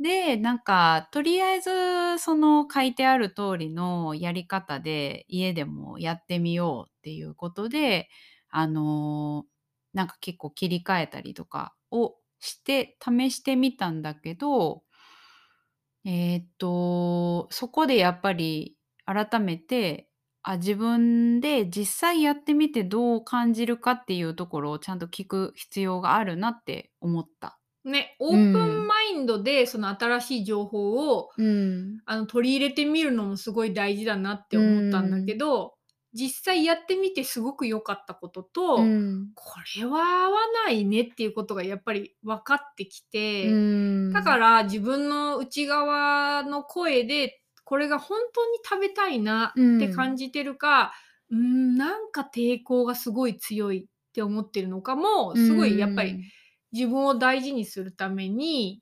[0.00, 8.08] でなんかとりあえずその書いてある通りのやり方で家でもやってみようっていうことで
[8.50, 9.44] あの
[9.92, 14.82] なんか結構切り替えたりとかをして試してみたんだけど
[16.04, 20.08] えーっとそこでやっぱり改めて
[20.44, 27.58] あ自分で実際やってみてどう感じるかっていうところをちゃんと聞く必要があるなって思った。
[27.84, 31.98] ねオープンマインドでその新しい情報をうん。
[32.06, 35.74] あの取り入れてみるのもすごい大事だなって思ったんだけど、
[36.12, 39.28] 実際やってみてすごく良かったことと、うん。
[39.34, 44.12] これは合わないねっていうことがやっぱり分かってきて、うん。
[44.12, 50.92] だから自分の内側の声でこれが本当に食べたいなって感じてるか、
[51.30, 56.24] うん、なんか抵抗がすごい強いって思ってるのかもすごいやっぱり
[56.72, 58.80] 自分を大事にするために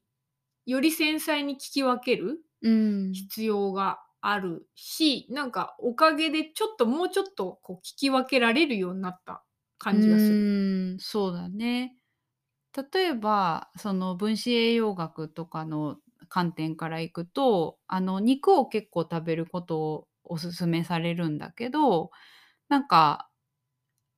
[0.66, 9.42] より繊細に聞き分けるうん必要があるしなんかおかげでちょっともうちょっとこう聞き分けられるようになった
[9.78, 10.34] 感じがする。
[10.34, 11.96] うんそうだね。
[12.92, 15.96] 例えばその分子栄養学とかの
[16.32, 22.10] 観点からいくとあの肉を結構食べることをおすすめされるんだけど
[22.70, 23.28] なんか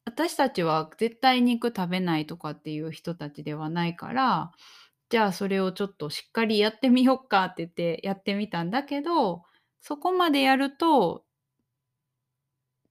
[0.05, 4.53] 私たちは絶対肉食べないとかっていう人たちではないから
[5.09, 9.43] じゃあそれをちょっとしっかりやってみよっかって言ってやってみたんだけど
[9.81, 11.25] そこまでやると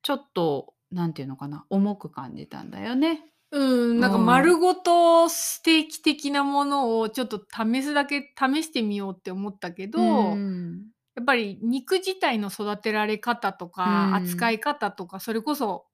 [0.04, 3.33] ちょっとなんていうのかな重く感じたんだよね。
[3.54, 4.26] うん、なんかうん。
[4.26, 10.82] 丸ごとステーキ的なものをちょっと試すだけ試してみようって思ったけど、うん
[11.16, 14.16] やっぱり肉自体の育てられ方とか、うん。
[14.16, 15.86] 扱い方とかそれこそ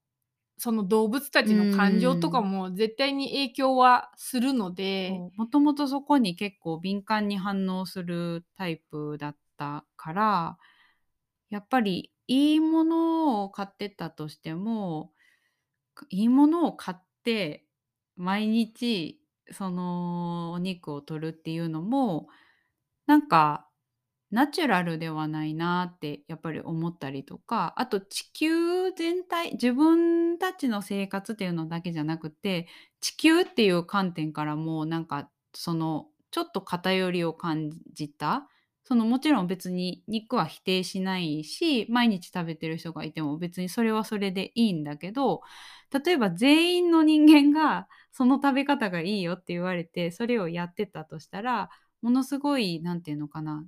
[0.57, 10.57] その動物たちの感情とかも絶対に影響はするので、もともとそこに結構敏感に反応するタイプだったから
[11.49, 15.11] やっぱりいいものを買ってたとしても
[16.09, 17.08] いいものを買って
[18.17, 19.21] 毎日
[19.51, 22.27] そのお肉を取るっていうのも
[23.07, 23.67] なんか
[24.31, 32.67] ナチュラルではないなってやっぱり思ったりとかあと地球全体自分たちの生活っていうのだけじゃなくて
[33.01, 38.47] 地球っていう観点からもなんかそのちょっと偏りを感じた
[38.89, 45.41] そのもちろん別に肉は否定しないし毎日食べてる人がいても別にそれはそれでいいんだけど
[46.03, 51.69] 例えば全員の人間が その食べ方がいいよって言われてそれをやってたとしたら
[52.01, 53.63] ものすごい何て言うのかな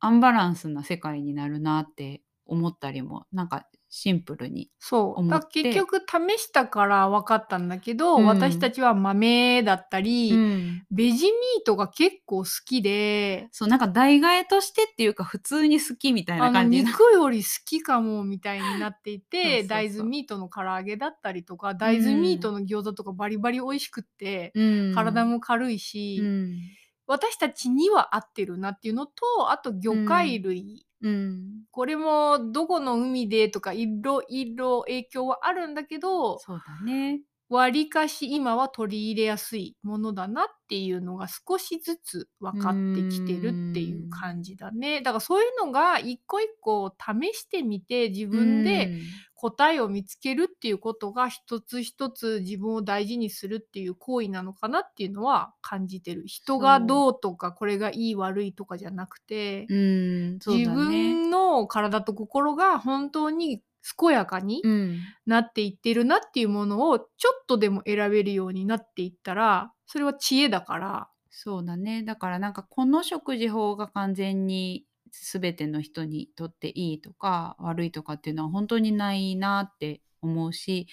[0.00, 4.70] アンバランスな世界になるなって思ったりもなんかシンプルに。
[4.78, 5.40] そう。
[5.50, 8.26] 結局試したから分かったんだけど、うん。
[8.26, 10.82] 私たちは豆だったり、うん。
[10.90, 24.94] ベジミートが結構好きでそうなんか代替えとしてっていうか普通に好きみたいな感じ肉より好きかもみたいになっていて 大豆ミートの唐揚げだったりとか大豆ミートの餃子とかバリバリ美味しくって、うん。
[24.94, 26.58] 体も軽いし、うん。
[27.06, 37.22] 私たちには合ってるなっていうのとあと魚介類、うんこれもどこの海でとかいろいろ影響はあるんだけどそうだね。
[37.48, 45.00] わりかし今は取り入れやすいものだなっていうのが少しずつ分かってきてるっていう感じだね。
[45.00, 48.92] だからそういうのが一個一個試してみて自分で
[49.38, 56.24] 答えを見つけるっていうことが一つ一つ自分を大事にするっていう行為なのかなっていうのは感じてる。
[56.26, 61.20] 人がどうとかこれがいい悪いとかじゃなくて、うんそう自だね。
[61.22, 63.62] 分の体と心が本当に
[63.98, 65.14] 健やかにうん。
[65.26, 67.06] なっていってるなっていうものをちょ
[67.42, 71.08] っとでも選べるようになっていったらそれは知恵だから。
[71.30, 72.02] そうだね。
[72.02, 80.88] だからなんかこの食事法が完全に全ての人にとっていいとか悪いとかっていうのは本当にないなって思うし、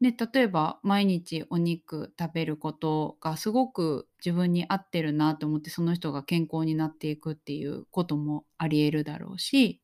[0.00, 9.80] ね、例えば毎日お肉食べることがすごく自分に合ってるなと思ってその人が健康になっていくっていうこともありえるだろうし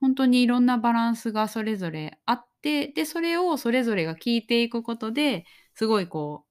[0.00, 5.44] 本当にいろんなバランスがそれぞれあってでそれをそれぞれが聞いていくことで
[5.74, 6.47] すごいこう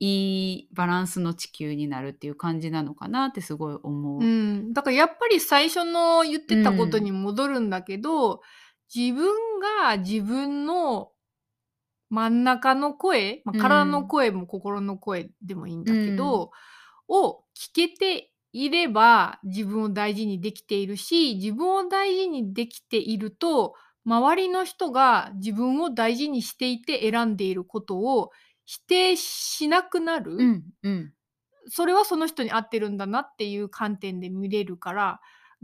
[0.00, 4.24] いいバランスの地球になるっていう感じなのかなってすごい思う。
[4.24, 8.40] うん、だからやっぱり最初の言ってたことに戻るんだけど、
[8.94, 9.26] 自分
[9.60, 11.10] が自分の
[12.10, 13.60] 真ん中の声、まあ、うん。
[13.60, 16.50] 体の声も心の声でもいいんだけど、
[17.08, 23.74] を聞けていれば自分を大事にできているし自分を大事にできていると
[24.06, 28.30] 周りの人が自分を大事にしていて選んでいることを
[28.64, 30.36] 否定しなくなる？
[30.36, 31.12] うんうん
[31.66, 35.20] それはその人に合ってるんだなっていう観点で見れるから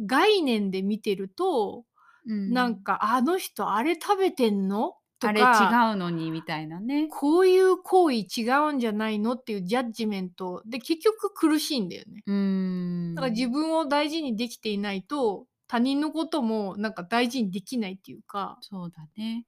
[0.07, 1.85] 概念で見てると、
[2.27, 4.95] うんなんかあの人あれ食べてんの？
[5.19, 7.09] とあれ違かうのにみたいなね。
[7.11, 9.33] こういう行為違うんじゃないの？
[9.33, 12.23] っていうジャッジメントで結局苦しいんだよね。
[12.27, 18.57] うーんだから自分を大事にできていないと他人のこともなんか大事にできないっていうか。
[18.63, 19.45] そうだね。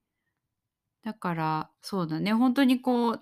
[1.02, 3.20] だからそうだね本当にこう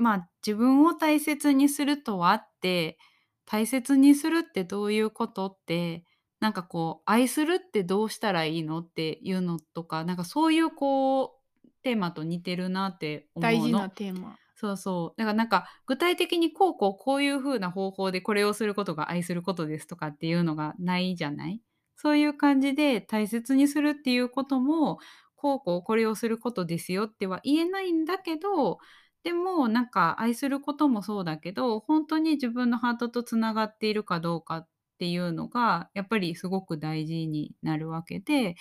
[0.00, 2.98] まあ自分を大切にするとはって
[3.44, 6.04] 大切にするってどういうことって
[6.40, 13.58] なんかこう愛するってどうしたらいいのっていうのとかなんかそういうこうテーマと似てるなって思うの。
[13.58, 14.36] 大事なテーマ。
[14.56, 15.18] そうそう。
[15.18, 21.60] だからなんか具体的にこうこうこういう風な方法でこれをすることが愛することですとかっていうのがないじゃない？
[21.96, 24.98] そういう感じで大切にするっていうことも
[25.34, 28.78] こうこうこれをすることですよっては言えないんだけど
[29.22, 34.68] でもなんか愛することもそうだけど本当に自分のハートとつながっているかどうかっ
[34.98, 38.56] ていうのがやっぱりすごく大事になるわけで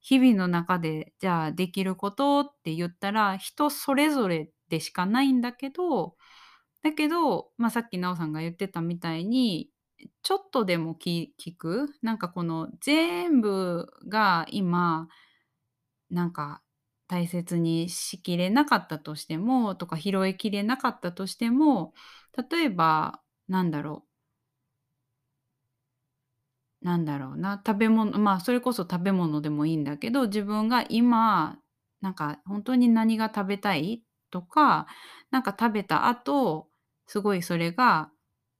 [0.00, 6.14] 日々の中でじゃあできることって言ったら人それぞれでしかないんだけど
[6.82, 9.70] だけど、まあ、さっき奈緒さんが言ってたみたいに
[10.22, 11.88] ちょっとでも聞く？
[12.02, 15.08] なんかこの全部が今
[16.10, 16.62] なんか
[17.08, 21.94] 大切にしきれなかったとしてもとか拾いきれなかったとしても
[22.50, 24.08] 例えばなんだろう。
[26.82, 27.62] なんだろうな。
[27.66, 31.58] 食べ物まあそれこそ食べ物でもいいんだけど自分が今
[32.00, 34.86] なんか本当に何が食べたいとか
[35.30, 36.68] なんか食べた後
[37.06, 38.10] すごいそれが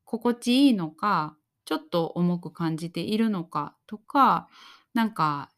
[0.04, 4.48] 心地いいのかちょっと重く感じているのかとか
[4.94, 5.50] なんか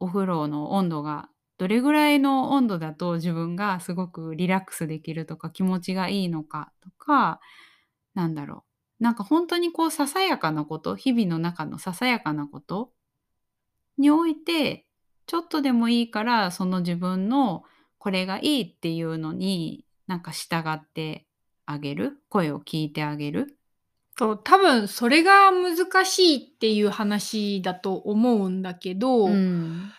[0.00, 1.28] お風呂の温度が
[1.62, 7.38] どれぐらいの温度だと自分がすごくリラックスできるとか気持ちがいいのかとか
[8.14, 8.64] なんだろ
[8.98, 12.90] うなんか本当にこうささやかなこと日々の中のささやかなこと
[13.96, 14.86] において
[15.26, 17.62] ちょっとでもいいからその自分の
[17.98, 21.28] これがいいっていうのになんか従って
[21.64, 23.56] あげる声を聞いてあげる。
[24.18, 29.92] そう多分それが難しいっていう話だと思うんだけど、うん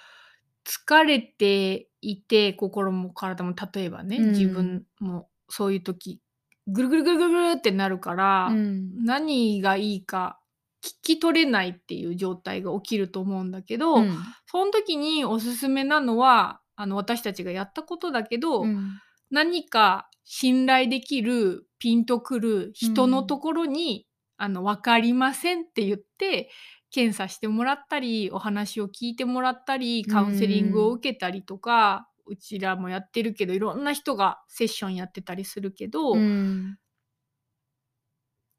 [0.65, 4.29] 疲れていて心も体も例えばね、うん。
[4.31, 6.21] 自分もそういう時
[6.67, 9.03] ぐるぐるぐるぐるぐるってなるから、うん。
[9.03, 10.39] 何がいいか
[10.83, 14.17] 聞き取れないっていう状態が起きると思うんだけど、うん。
[14.45, 18.99] その時におすすめなのはあの私たちがやったことだけど、うん。
[19.31, 24.07] 何か信頼できるピンとくる人のところに、
[24.37, 26.49] あの分かりませんって言って
[26.93, 36.77] 検査してもらったりお話を聞いてもらったりカウンセリングを受けたりとか、うちらもやってるけどいろんな人がセッションやってたりするけど、うん。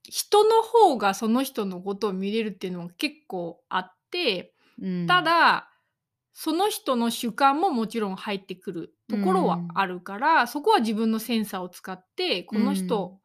[0.03, 5.07] 人の方がその人のことを見れるっていうのは結構あってうん。
[5.07, 5.70] ただ
[6.32, 13.20] その人の主観ももちろん入ってくるところはあるから、そこは自分のセンサーを使ってこの人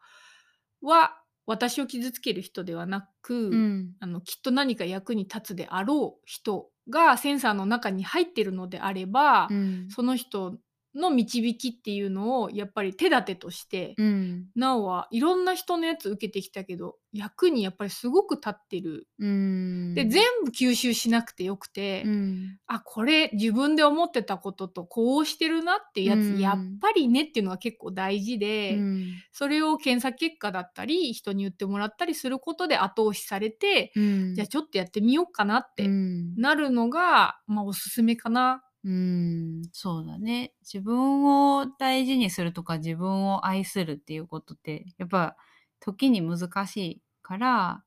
[0.82, 3.96] は私を傷つける人ではなく、うん。
[4.00, 9.88] あのきっと何か役に立つであろう人がセンサーの中に入ってるのであれば、うん。
[9.90, 10.60] その人
[11.00, 14.46] の導きっていうのをやっぱり手立てとして、うん。
[14.56, 19.08] なおはいろんな人のやつ受けてきたけど役にやっぱりすごく立ってる。
[19.20, 19.94] うん。
[19.96, 22.58] で全部吸収しなくてよくて、うん。
[22.68, 26.40] あこれ自分で思ってたこととこうしてるなっていうやつ、うん。
[26.40, 29.08] やっぱりねっていうのが結構大事で、うん。
[29.32, 34.36] それを検査結果だったり人に言ってもらったりすることで後押しされて、うん。
[34.36, 36.36] じゃあちょっとやってみようかなってうん。
[36.36, 38.64] なるのが、まあおすすめかな。
[38.86, 40.54] うん、そうだね。
[40.62, 41.26] 自分
[41.60, 45.36] を大事にするとか自分を愛するっていうことってやっぱ
[45.82, 47.84] 時に難しいから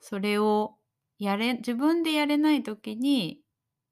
[0.00, 0.76] それを
[1.18, 3.40] やれ自分でやれない時に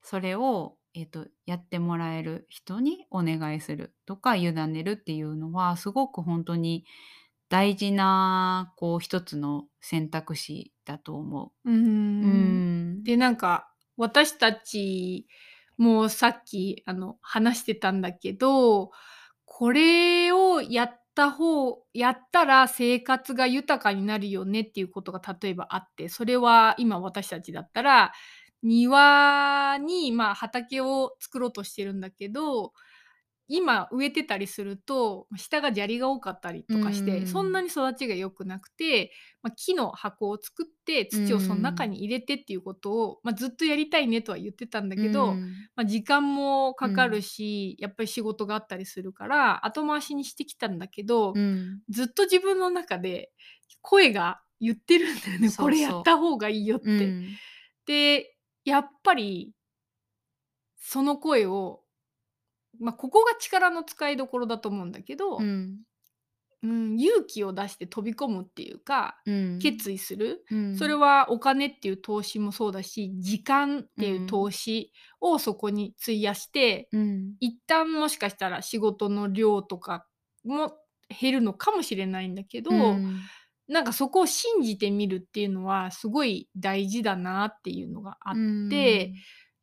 [0.03, 6.85] それを、えっとやってもらえる人にお願いするとか委ねるっていうのはすごく本当に
[7.49, 11.73] 大事なこう一つの選択肢だと思うー
[12.23, 12.27] う。
[12.27, 15.27] んんでなんか私たち
[15.77, 18.91] もうさっきあの話してたんだけど
[19.45, 28.13] これをやった方やったら生活が豊かになるよねっていうことが例えばあってそれは今私たちだったら
[28.63, 32.73] 庭にまあ畑を作ろうとしてるんだけど
[33.47, 45.41] 今植えてたりすると下が砂利が多かったりとかして、うんそんなに育ちが良くなくて、まあ、木の箱を作って土をその中に入れてっていうことを、まあ、ずっとやりたいねとは言ってたんだけど、うん。
[45.77, 51.81] まあ、時間もかかるし、やっぱり仕事があったりするから後回しにしてきたんだけど、うん。
[51.91, 53.31] ずっと自分の中で
[53.83, 55.51] 声が言ってるんだよね。
[55.57, 56.89] これやった方がいいよって。
[56.89, 57.27] うん。
[57.87, 59.53] でやっぱり
[60.87, 61.81] その声を、
[62.81, 65.79] まあ、ここが力の使いどころだと思うんだけど、うん。
[66.63, 69.59] うん、勇気を出して飛び込むっていうかうん。
[69.59, 70.77] 決意する、うん。
[70.79, 77.35] それはお金っていう投資もそうだし時間っていう投資をそこに費やして、うん。
[77.41, 80.07] 一旦もしかしたら仕事の量とか
[80.43, 80.73] も
[81.21, 83.21] 減るのかもしれないんだけど、うん。
[83.69, 88.35] なんかそこを信じてみるっていうのはすごい大事だなっていうのがあっ
[88.71, 89.13] て、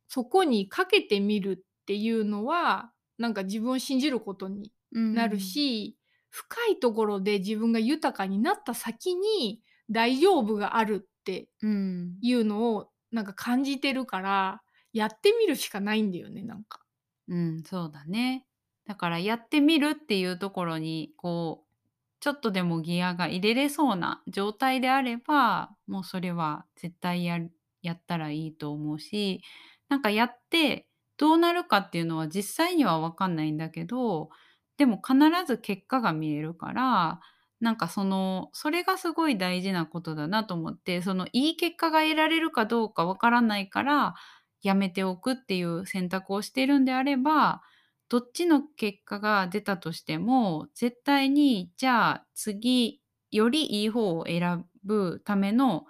[0.06, 5.96] そこにかけてみるっていうのはなんか自分を信じることにうんなるし、
[6.30, 16.80] 深いところで自分が豊かになった先に大丈夫があるってうんいうのをなんか感じてるからやってみるしかないんだよねなんか。
[17.28, 18.46] うん、そうだね。
[18.86, 21.72] だからやってみるっていうところにこう
[22.20, 27.38] ちょっとでもギアが入れれそうな状態であればもうそれは絶対や
[27.82, 29.42] やったらいいと思うし
[29.88, 30.86] なんかやって
[31.16, 34.30] どうなるかっていうのは実際には分かんないんだけど
[34.76, 37.20] でも必ず結果が見えるから
[37.60, 44.14] なんかそのそれがすごい大事なことだなと思ってそのいい結果が得られるかどうか分からないから
[44.62, 47.62] やめておくっていう選択をしてるんであれば
[48.08, 53.00] どっちの結果が出たとしても絶対にじゃあ次
[53.30, 55.86] よりいい方を選ぶための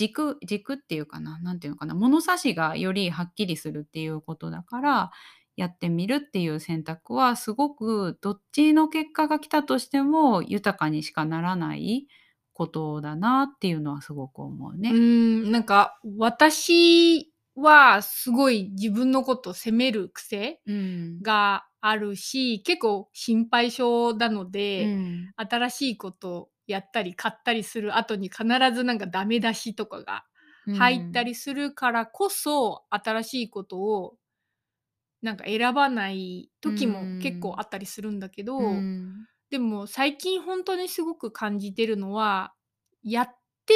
[0.00, 5.10] 軸軸っていうかな何ていうのかな物差しがよりはっきりするっていうことだから
[5.56, 12.06] やってみるっていう選択はすごくどっちの結果が来たとしても豊かにしかならない
[12.54, 14.90] ことだなっていうのはすごく思うね。
[14.90, 14.96] うー
[15.48, 28.44] んなんか私はすごい自分のことを責める癖うんがあるし結構心配性なので、うん新しいことをやったり買ったりする後に必
[28.74, 30.24] ずなんかダメ出しとかが
[30.76, 34.16] 入ったりするからこそ、新しいことを
[35.22, 39.26] なんか選ばない時も結構あったりするんだけど、うん。
[39.50, 42.54] でも最近本当にすごく感じてるのは
[43.02, 43.28] やっ
[43.66, 43.74] て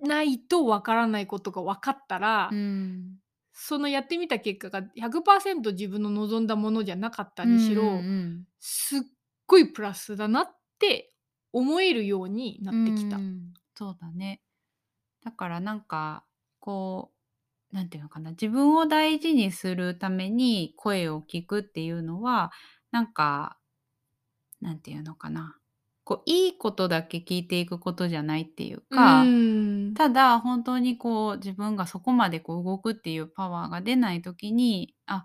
[0.00, 3.18] みないとわからないことが分かったら、うん。
[3.52, 8.00] そのやってみた結果が100%自分の望んだものじゃなかったにしろ、
[8.58, 9.00] すっ
[9.46, 11.14] ごいプラスだなって
[11.56, 13.16] 思えるようになってきた。
[13.16, 14.40] うんそうだね。
[15.24, 16.24] だからなんか
[16.60, 17.10] こ
[17.72, 22.52] うなんていうのかな自分を大事にするために声を聞くっていうのは
[22.90, 23.58] なんか
[24.60, 25.56] なんていうのかな
[26.04, 35.24] こういいことだけ聞いていくことじゃないっていうか、うんただ本当にこう自分がそこまでこう動くっていうパワーが出ない時にあ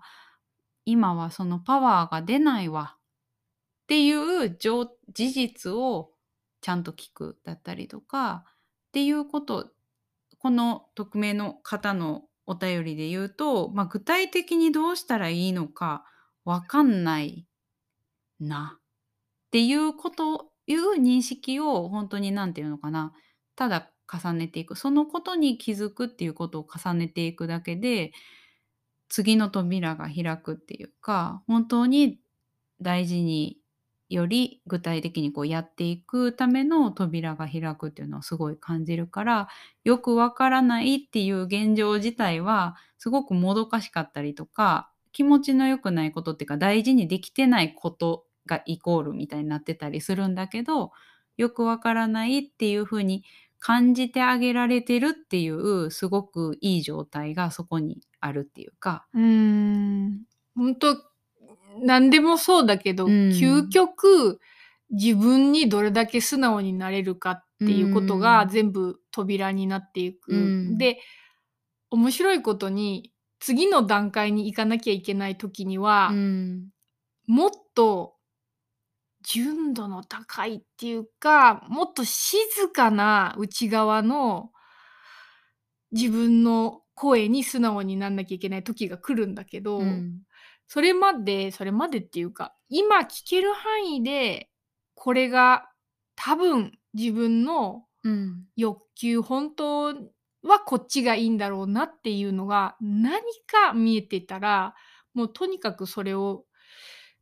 [0.84, 6.11] 今はそのパワーが出ないわっていう事事実を
[6.62, 8.44] ちゃんと聞くだったりとか
[8.88, 9.70] っていうこと
[10.38, 16.04] この匿名の方のお便りで言うと、まあ、具体的にどうしたらいいのか
[16.44, 17.46] わかんない
[18.40, 18.80] なっ
[19.50, 23.12] ていうこという認識を本当に何て言うのかな
[23.56, 24.76] ただ重ねていく。
[24.76, 28.12] そのことに気づくっていうことを重ねていくだけで
[29.08, 32.18] 次の扉が開くっていうか本当に
[32.80, 33.58] 大事に
[34.12, 39.48] より具体的にこうやっていくための扉が開くっていうのをすごい感じるから
[39.84, 50.92] よくわからないっていう現状自体はすごくもどかしかったりとか気持ちの良くないことっていうか大事にできてないことがイコールみたいになってたりするんだけど
[51.36, 53.24] よくわからないっていうふうに
[53.58, 59.06] 感じてあげられてるっていうすごくいい状態がそこにあるっていうか。
[59.14, 60.22] うーん
[60.54, 61.11] 本当
[61.80, 63.10] 何でもそうだけど、うん。
[63.30, 64.40] 究極
[64.90, 68.48] 自分にどれだけ素直になれるかっていうことがうん。
[68.48, 70.32] 全部扉になっていく。
[70.32, 70.78] うん。
[70.78, 70.98] で
[71.90, 76.68] 面白いことに次の段階に行かなきゃいけない時には、うん。
[77.26, 78.14] もっと
[79.22, 82.38] 純度の高いっていうかもっと静
[82.72, 84.50] かな内側の
[85.92, 90.22] 自分の声に素直になんなきゃいけない時が来るんだけど、うん
[90.72, 94.48] それまでそれまでっていうか今聞ける範囲で
[94.94, 95.68] これが
[96.16, 98.46] 多分自分のうん。
[98.56, 99.88] 欲求本当
[100.42, 104.74] はこっちがいいんだろうなっていうのが何か見えてたら
[105.12, 106.46] もうとにかくそれを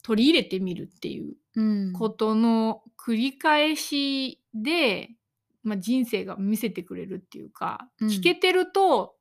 [0.05, 1.93] 取り入れてみるっていううん。
[1.93, 5.11] ことの繰り返しで、
[5.65, 8.09] まあ、人生が見せてくれるっていうか、うん。
[8.11, 9.17] 聞けてると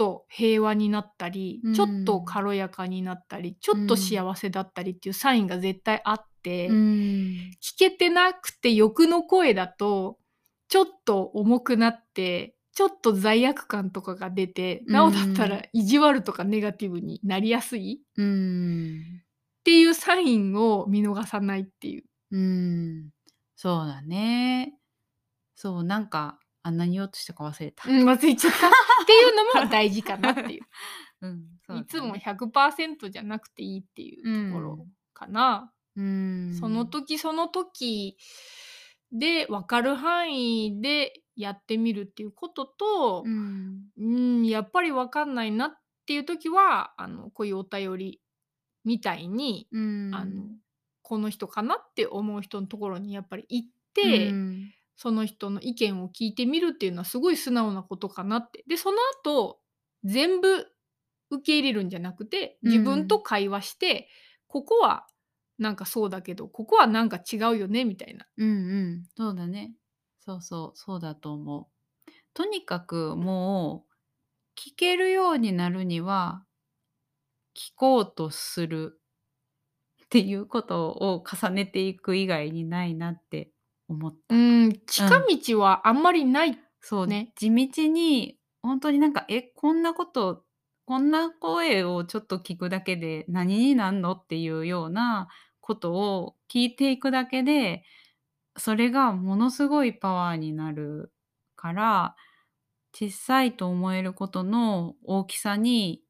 [0.00, 1.74] と平和になったり、うん。
[1.74, 6.76] ちょっと軽やかになったりちょっと幸せだったりっていうサインが絶対あって、うん。
[7.62, 10.16] 聞けてなくて欲の声だと
[10.68, 14.94] ちょっと重くなってちょっと罪悪感とかが出て、うん。
[14.94, 19.02] なおだったら意地悪とかネガティブになりやすいうん。
[19.60, 22.04] っていうサインを見逃さないっていう。
[22.30, 23.10] うん。
[23.54, 24.78] そうだね。
[25.56, 27.88] そうなんかあ何言おうとしたか忘れた。
[27.88, 28.70] うん、忘れちゃった っ
[29.06, 30.62] ていうのも大事かなっていう。
[31.22, 35.72] うんそうだねいつも100%じゃなくていいっていうところかな。
[35.96, 38.16] うんその時その時
[39.12, 48.20] で分かる範囲でやってみるっていうことと、うんうん、やっぱり分かんないなっていう時はあのこういうお便り
[48.84, 50.44] みたいに、うんあの
[51.02, 58.64] この人かなって思う人のところにやっぱり行って、うんその人の意見を聞いてみるっていうのはすごい素直なことかなって。
[58.68, 59.58] でその後
[60.04, 60.66] 全部
[61.30, 64.08] 受け入れるんじゃなくて自分と会話して、
[64.46, 65.06] ここは
[65.58, 68.26] なんかそうだけどここはなんか違うよねみたいな。
[68.36, 69.72] うんうんそうだね。
[70.18, 71.70] そうそうそうだと思
[72.06, 72.10] う。
[72.34, 73.90] とにかくもう
[74.54, 76.44] 聞けるようになるには
[77.56, 79.00] 聞こうとする
[80.04, 83.50] っていうことを重ねていく以外にないなって
[83.90, 84.34] 思った。
[84.34, 86.58] うん近道はあんまりない。
[86.80, 90.44] そう、ね地道に本当になんかえこんなこと
[90.86, 95.28] こんな声をちょっと聞くだけで何になんのっていうような
[95.60, 97.84] ことを聞いていくだけで
[98.56, 101.12] それがものすごいパワーになる
[101.56, 102.16] から
[102.94, 106.02] 小さいと思えることの大きさに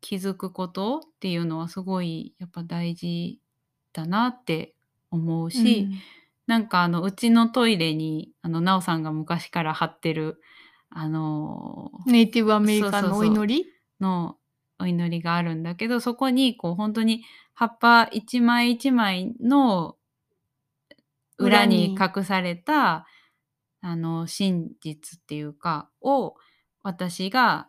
[0.00, 3.40] 気づくことっていうのはすごいやっぱ大事
[3.92, 4.74] だなって
[5.10, 5.88] 思うし、
[6.52, 10.38] なんかあのうちのトイレにあのなおさんが昔から貼ってる
[10.90, 13.66] あのうんネイティブアメリカンのお祈り？
[14.02, 14.36] の
[14.78, 17.24] お祈りがあるんだけどそこにこう本当に
[17.54, 19.96] 葉っぱ一枚一枚の
[21.38, 23.06] 裏に隠された
[23.80, 26.34] あの真実っていうかを
[26.82, 27.66] 私が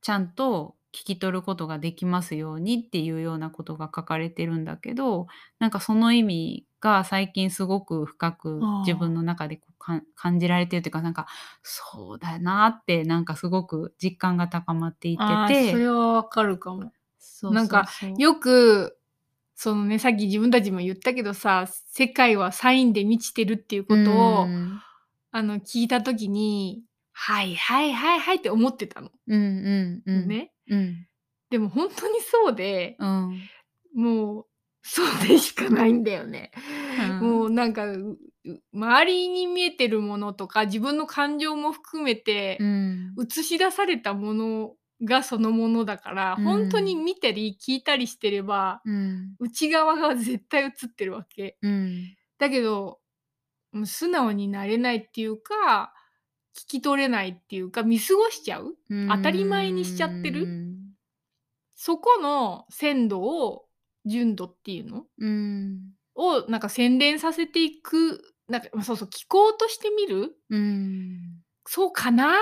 [0.00, 5.28] ちゃんと聞き取ることができますようにっていうようなことが書かれてるんだけど
[5.60, 11.26] なんかその意味が最近すごく深く自分の中でこう感じられてるというかなんか
[11.62, 15.68] そうだなってなんかすごく実感が高まっていってあて。
[15.68, 16.92] ーそれはわかるかも。
[17.44, 18.98] なんかよく
[19.54, 24.10] そのねさっき自分たちも言ったけどさ世界はサインで満ちてるっていうこと
[24.40, 24.80] を、うん。
[25.34, 30.28] あの聞いた時にはいはいはいはいって思ってたの、うんうんうん。
[30.28, 30.52] ね。
[30.68, 31.06] うん。
[31.48, 33.40] でも本当にそうで、うん。
[33.94, 34.46] もう
[34.82, 36.50] そうでしかないんだよね。
[37.20, 43.14] もうなんかうう周りに見えてるものとか自分の感情も含めてうん。
[43.22, 44.74] 映し出されたもの
[45.04, 46.44] がそのものだから、うん。
[46.44, 49.36] 本当に見たり聞いたりしてればうん。
[49.38, 51.58] 内側が絶対映ってるわけ。
[51.62, 52.16] うん。
[52.38, 52.98] だけど
[53.84, 55.94] 素直になれないっていうか
[56.58, 58.76] 聞き取れないっていうか見過ごしちゃう。
[59.08, 60.44] 当たり前にしちゃってる。
[60.44, 60.72] うん
[61.74, 63.64] そこの鮮度を
[64.06, 65.04] 純度っていうの？
[65.18, 65.92] うん。
[66.14, 70.34] をなんか洗練させていくなんかまあそうそう聞こうとしてみる？
[70.50, 71.42] うん。
[71.66, 72.38] そうかなっ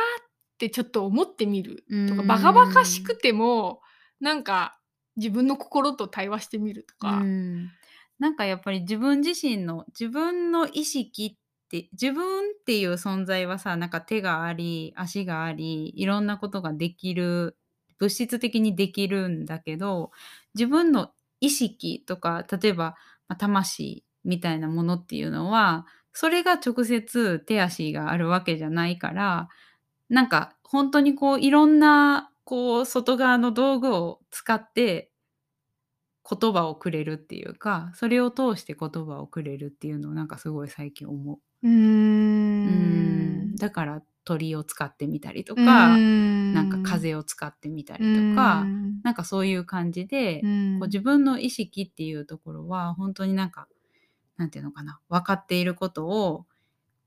[0.59, 1.85] てちょっと思ってみる。
[2.09, 2.27] とかうん。
[2.27, 3.81] バカバカしくても
[4.21, 4.79] なんか
[5.17, 7.11] 自分の心と対話してみるとうか。
[7.11, 7.71] ん。
[8.19, 17.57] なんかやっぱり自分自身の自分の意識って自分っていう存在はさ、なんか手があり、足があり、いろんなことができる、
[17.99, 20.11] 物質的にできるんだけど、
[20.55, 22.97] 自分の意識とか、例えば、
[23.29, 29.49] ま、魂みたいなものっていうのは、それが直接手足があるわけじゃないから、
[30.09, 35.11] なんかほんとにこういろんなこう外側の道具を使って
[36.29, 41.39] 言葉をくれるっていうか、それを通して言葉をくれるっていうのをなんかすごい最近思う。
[41.63, 41.71] うー。
[42.65, 43.57] うんん。
[43.57, 46.83] だから鳥を使ってみたりとうか、ーなんかん。
[46.83, 48.73] 風を使ってみたうりとか。
[49.03, 50.49] なんかそういう感じで、う
[50.79, 51.03] こう自ん。
[51.03, 53.67] 分の意識っていうところはほんとになんか、
[54.37, 56.47] なんていうのかな、分かっていることを、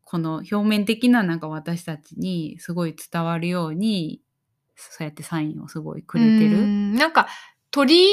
[0.05, 4.21] この表面的ななんか私たちにすごい伝わるように、
[4.75, 6.73] そうやってサインをすごいくうれてる。
[6.91, 7.27] なんか
[7.71, 8.07] 鳥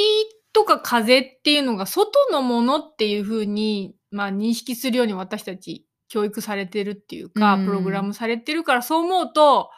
[0.53, 8.04] とか風っていうのが外のものっていう風に、まあ、認識するように私たち教育されてるっていううか、プログラん。
[8.04, 9.70] ムされてるから、そう思うと、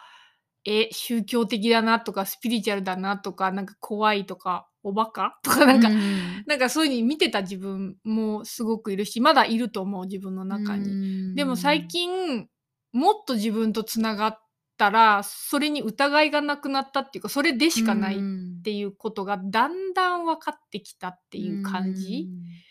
[0.66, 5.38] え、宗教的だなとか、スピリチュアルだなとか、なんか怖いとか、おバカ？
[5.44, 5.92] とかなうんか、
[6.40, 6.46] ん。
[6.46, 10.98] なんかそういう風に見てた自分もすごくいるし、まだいると思う、自分のう中に。
[11.34, 11.88] でも最。
[11.88, 12.48] 近、
[12.92, 14.40] もっと自分と繋がっ
[14.78, 18.24] たら、それに疑いがなくなったっていうか、それでうしかないっ。
[18.64, 22.62] ていうことがだんだん分かってきたっていう感じん。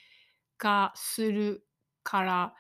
[0.58, 1.66] がする
[2.04, 2.54] から、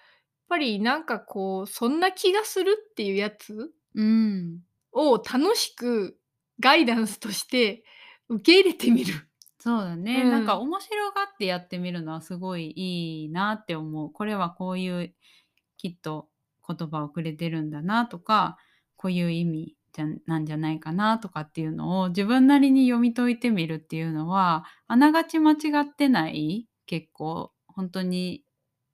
[0.51, 4.63] ぱりなんかこう、そんな気がするっていうやつうん。
[4.91, 6.19] を楽しく
[6.59, 7.83] ガイダンスとして
[8.29, 9.13] 受け入れてみる。
[9.59, 10.25] そうだうね。
[10.25, 10.59] なんかん。
[10.59, 14.11] 面白がってやってみるのはすごいいいなって思う。
[14.11, 15.13] これはこういう
[15.77, 16.29] きっと
[16.67, 18.57] 言葉をくれてるんだなとか、
[18.97, 28.43] こういう意味じゃなんじゃないかなとかっていうのを自分なりに読み解いてみるっていうのは、あながち間違ってない、結構ほんとに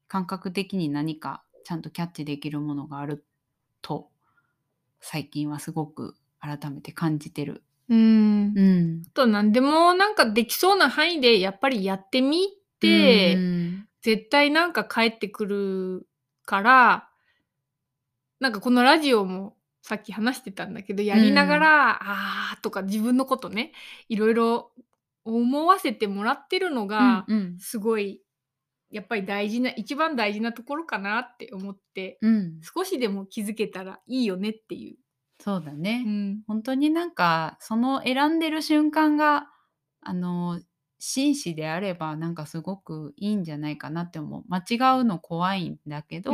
[0.08, 3.26] 感覚的に何かちゃんとキャッチできるものがある
[3.82, 4.10] と、
[5.02, 7.62] 最近はすごく改めて感じてる。
[7.90, 8.46] うーん。
[8.56, 9.08] うん。
[9.08, 12.48] あと何でもなんかできそうな範囲でやっぱりやってみ
[12.82, 13.88] うて、ーん。
[14.02, 16.08] 絶対なんか返ってくる
[16.46, 17.10] から
[18.40, 21.60] なんかこのラジオもさっき話してたんだけど、やうりながん。
[21.60, 23.72] ら、ああとか自分のことね、
[24.10, 24.66] 色々
[25.26, 27.58] 思わせてもらってるのうんが、うん。
[27.58, 28.22] すごい
[28.90, 32.62] やっぱり大事な一番大事なところかなって思って、うん。
[32.62, 34.98] 少しでも気づけたらいいよねっていう。
[35.40, 36.04] そうだね。
[36.06, 36.42] うん。
[36.48, 39.48] ほんとになんか、その選んでる瞬間が、
[40.02, 40.60] あの、
[41.00, 44.44] 真摯であれば、なんかすごくいいんじゃないかなって思う。
[44.48, 46.32] 間違うの怖いんだけうど。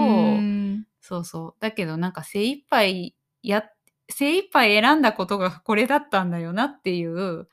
[1.02, 1.56] そうそう。
[1.60, 3.64] だけどなんか精一杯や
[4.10, 7.50] 精一杯選んだことがこれだったんだよなっていう、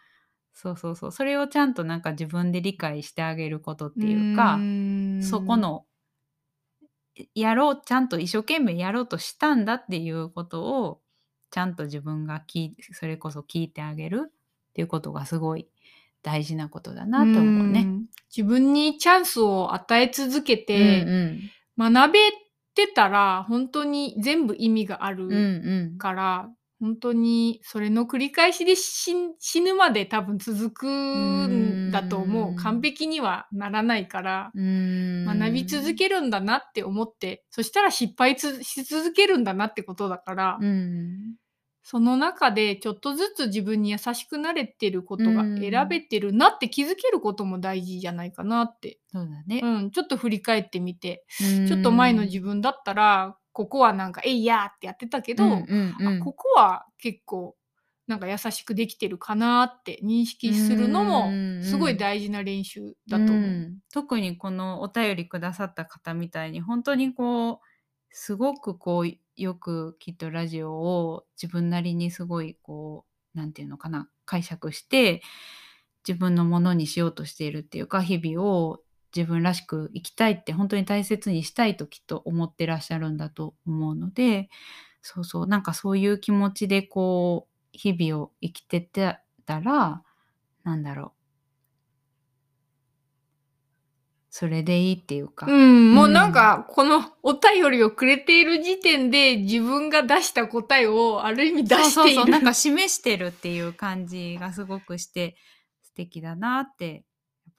[0.54, 4.58] そうそうそう、それをちゃんとなんか自分で理解してあげることっうていうか、
[5.22, 5.56] そこ。
[5.56, 5.86] の
[7.34, 11.00] やろうちゃんと一生懸命やろうとしたんだっていうことを、
[11.50, 15.68] ちゃんと自分がきそれこそ聞いてあげるっていうことがすごい
[16.22, 17.80] 大事なことだうなと思うね。
[17.82, 18.04] ん。
[18.34, 21.04] 自分にチャンスを与え続けうんて、
[21.78, 21.92] うん。
[21.92, 22.18] 学べ
[22.74, 25.98] てたら、ほんとに全部意味があうんるうん。
[25.98, 26.50] から、
[26.80, 32.54] ほんとにそれの繰り返しで死ぬまで多分続くうんだと思う。
[32.54, 32.80] 完。
[32.80, 34.54] 璧にはならないから、
[35.24, 35.96] 学び続ん。
[35.96, 41.36] けるんだなって思って、そしたら失敗つし続けるんだなってことだからうん。
[41.84, 46.02] その中でちょっとずつ自分に優しくなれてるこうとが選べん。
[46.02, 49.00] てるなって気づけることも大事じゃないかなって。
[49.12, 49.66] うそうだね。
[49.82, 52.24] ん、ちょっと振り返ってみて、うちょっと前の。
[52.24, 56.20] 自分だったら、ここはなんか、えいやってやってたけど、うんうん。
[56.20, 57.56] ここは結構
[58.06, 61.30] なんか優しくできてるかなって認う識するのも、
[61.62, 61.98] すごいうん。
[61.98, 63.36] 大事な練習うだと思う。
[63.36, 63.78] ん。
[63.92, 67.58] 特にこのお便りくださった方みたいに、ほんとにこう、
[68.10, 75.22] すごくこう、よくきっとラジオを自分なりにすごいこう、何て言うのかな、解釈して、
[76.06, 78.80] 自分のものにしようとしているっていうか、日々を
[79.14, 84.48] 自分らしく生きたいって、ほんとに大切にしたいときっと思ってらっしゃるんだと思うので、
[85.02, 88.80] そうそう、なんかそういう気持ちでこう、日々を生きて
[89.46, 90.02] たら、
[90.64, 91.12] なんだろう
[94.30, 95.46] それでいいっていうか。
[95.46, 96.32] うん、もうなんうん。
[96.32, 102.30] かこのお便りをくれている時点で、自分が出した答えをある意味出そうそうそう、している。
[102.30, 105.36] なんか示してるっていう感じがすごくして、
[105.82, 107.04] 素敵だなって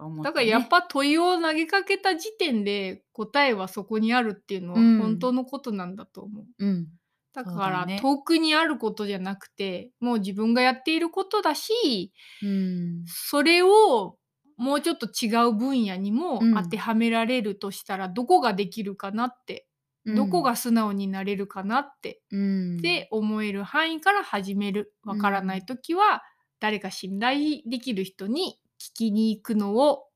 [0.01, 0.45] やっぱ思っだから。
[0.45, 5.33] やっぱ問いを投げかけた時点で、答えはそこにあるっていうのうはほんとん。
[5.33, 6.45] のことなんだと思う。
[6.59, 6.87] うん。
[7.33, 7.87] だから。
[7.95, 13.13] 遠くにあることじゃなくて、もう自分がやっていることだし、うん。
[13.29, 14.17] それを
[14.57, 19.67] もうちょっと違う分野にもうん当てはめられるとしたら、どこができるかなって、
[20.13, 24.95] どこが素直になれるかなって、うんって思える範囲から始める。
[25.05, 26.23] わからない時は、
[26.61, 30.07] 誰か信頼できる人に聞きに行くのを、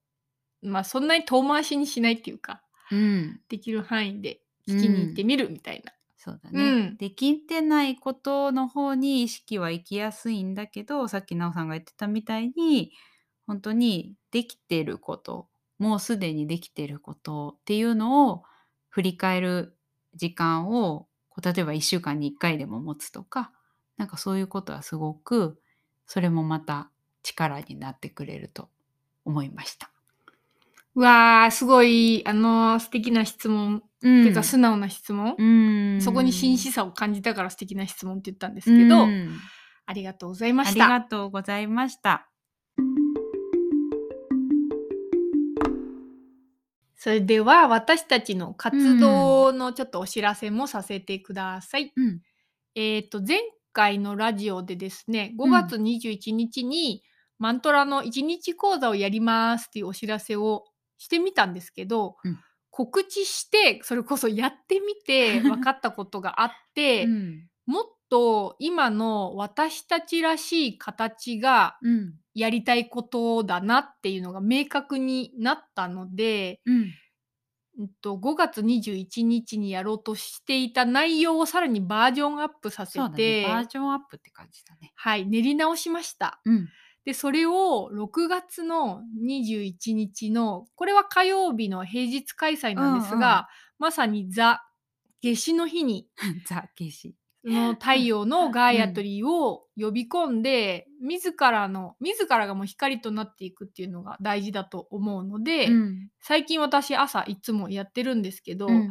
[0.62, 3.42] まあそんなに遠回しにしないっていうか、うん。
[3.50, 5.94] できる範囲で聞きに行ってみるみたいな。
[6.18, 6.98] そうだね、うん。
[6.98, 12.94] できてないことの方に意識は行きやすいんだけどさっき奈緒さんが言ってたみたいに
[13.46, 18.44] 本当にできてることもうすでにできてることっていうのを
[18.90, 19.78] 振り返る
[20.16, 23.52] 時間をこう例えば1週間に1回でも持つとか
[23.98, 25.62] なんかそういうことはすごく
[26.08, 26.92] それもまた
[27.26, 28.70] 力になってくれると
[29.26, 29.90] 思いました。
[30.96, 33.84] うわー、すごい、あのー素敵な質問。
[34.02, 35.36] うんていうか素直な質問。
[35.38, 35.44] う
[35.98, 39.38] んそこに真摯さを感じたから素敵な質問って言ったんですけど、うん
[39.88, 40.88] ありがとうございまありした。
[40.88, 42.30] がとうございました。
[46.96, 51.92] それでは私たちの活動のちょっとお知らせもさせてください。
[51.96, 52.22] うん
[52.76, 53.40] えっ、と前
[53.74, 57.04] 回のラジオでですね5うん月21日に
[57.38, 60.66] マントラの1日講座をやりますっていうお知らせを
[60.98, 62.40] してみたんですけど、うん。
[62.70, 67.50] 告知してそれこそやってみて 分かったことがあって、うん。
[67.66, 72.14] もっと今の私たちらしい形がうん。
[72.36, 76.92] やりたいことだなっていうのが明確になったので、うん。
[77.78, 83.16] うんと、5月21日にやろうとしていた内容をさらにバージョンアップさせそうだね。
[83.16, 84.92] て、バージョンアップって感じだね。
[84.96, 86.42] はい、練り直しました。
[86.46, 86.70] うん
[87.06, 93.48] で、それを6月の21日の、これは火曜日の平日開催なんですが、
[93.78, 94.66] まさにザ・
[95.22, 96.08] 夏至の日に、
[96.48, 97.16] ザ・ゲシ。
[97.44, 106.10] その太陽のガイアトリーを呼び込んで、自らの、自らがもう光となっていくっていうのが大事だと思うので、うん。
[106.22, 108.90] 最近私朝いつもやってるんですけど、うん。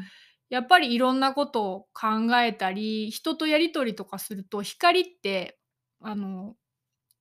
[0.51, 5.59] やっぱりいろんなことを考えたり人とやり取りとかすると光って
[6.01, 6.55] あの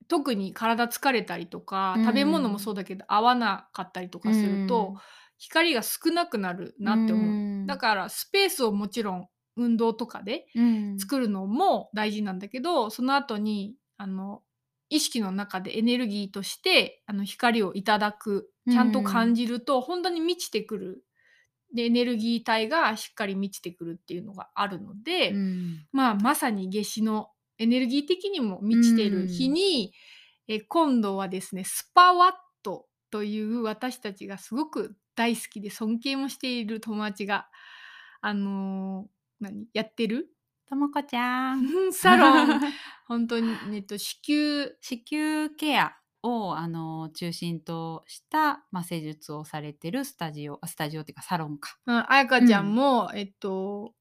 [0.07, 2.05] 特に体疲れたりとか、うん。
[2.05, 4.95] 食べ物もそうだけど合わなかったりとかすると、
[5.37, 7.29] 光が少なくなるなって思う、う
[7.63, 7.65] ん。
[7.65, 10.99] だからスペースをもちろん運動とかでうん。
[10.99, 14.41] 作るのも大事なんだけど、その後にあの
[14.89, 21.03] 意識の中でエネルギーとしてあの光をいただくちゃんと感じると、本当に満ちてくる。
[21.75, 25.87] でエネルギー体がしっかり満ちてくるっていうのがあるので、うん。
[25.91, 29.27] まあまさに夏至のエネルギー的にも満ちてる。
[29.27, 29.93] 日に、
[30.47, 32.31] え今度はですねスパワッ
[32.63, 37.47] トという私たちがすごく大好きで尊敬もしている友達が
[38.21, 39.07] あのー
[39.39, 40.29] 何やってる？
[40.69, 41.91] ともこちゃん。
[41.91, 42.61] サロン。
[43.07, 51.77] 本当に、えっと、子宮子宮ケアをあの中心とした、まあ、施術をされてるスタジオあスタジオっていうかサロンか。
[51.85, 53.93] ああやかちゃんも、えっと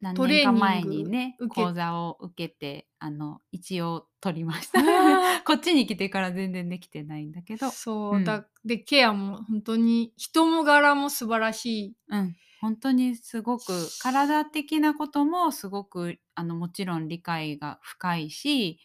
[0.00, 4.80] 何トレーニング年か前にね受け講座を受けてあの一応取りました。
[5.44, 8.24] こっちに来てから全然できてないんだけど、そう、うん。
[8.24, 8.46] だ。
[8.64, 11.94] でケアも本当に人も柄も素晴らしい。
[12.08, 13.64] うん、本当にすごく
[14.02, 18.80] 体的なこともすごくあのもちろん理解が深いし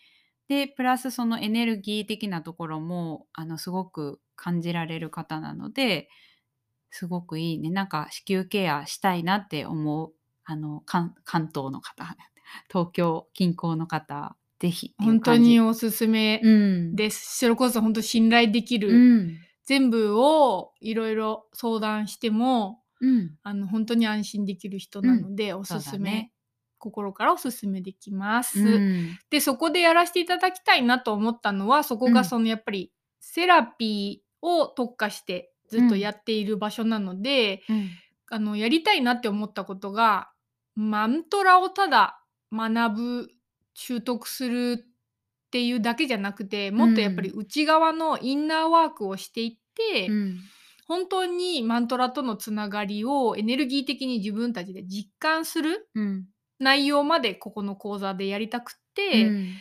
[0.48, 6.10] でプラスそのエネルギー的なところもあのすごく感じられる方なので
[6.92, 7.70] すごくいいね。
[7.70, 10.14] なんか子宮ケアしたいなって思う
[10.44, 12.16] あの関関東の方
[12.68, 16.96] 東京近郊の方ぜひ本当におすすめうん。
[16.96, 19.38] です、それこそ本当信頼できる、うん。
[19.66, 23.38] 全部をいろいろ相談してもうん。
[23.42, 26.32] あの本当に安心できる人なので、おすすめ、ね。
[26.78, 28.60] 心からおすすめできます。
[28.60, 29.18] うん。
[29.32, 32.14] でそこでやらせていただきたいなと思ったのはそこうん。
[32.14, 37.90] がそのやっぱりセラピーを特化してずっとやっている場所なので、うん。
[38.30, 40.31] あのやりたいなって思ったことが
[40.76, 43.30] マントラをただ学ぶ
[43.74, 49.52] 習得するっていうだけじゃなくてもっとやっぱり内側のインナーワークをしていっ
[49.94, 50.40] て、うん。
[50.88, 56.26] 本当にマントラとのつながりをエネルギー的に自分たちで実感するうん。
[56.60, 59.54] 内容までここの講座でやりたくって、うん。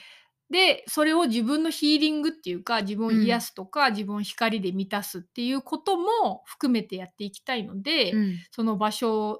[0.50, 8.36] でそれを自分のヒーリングっていうか自分を癒すとか、自分を光で満たすっていうことも含めてやっていきたいので、うん。
[8.50, 9.38] その場所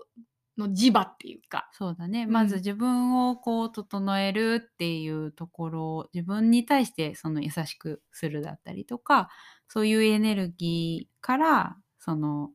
[0.61, 1.69] の磁場っていうか。
[1.73, 2.31] そうだね、うん。
[2.31, 9.29] まず自分をこう整えるっていうところを自分に対してその優しくするだったりとか
[9.67, 12.51] そういうエネルギーからその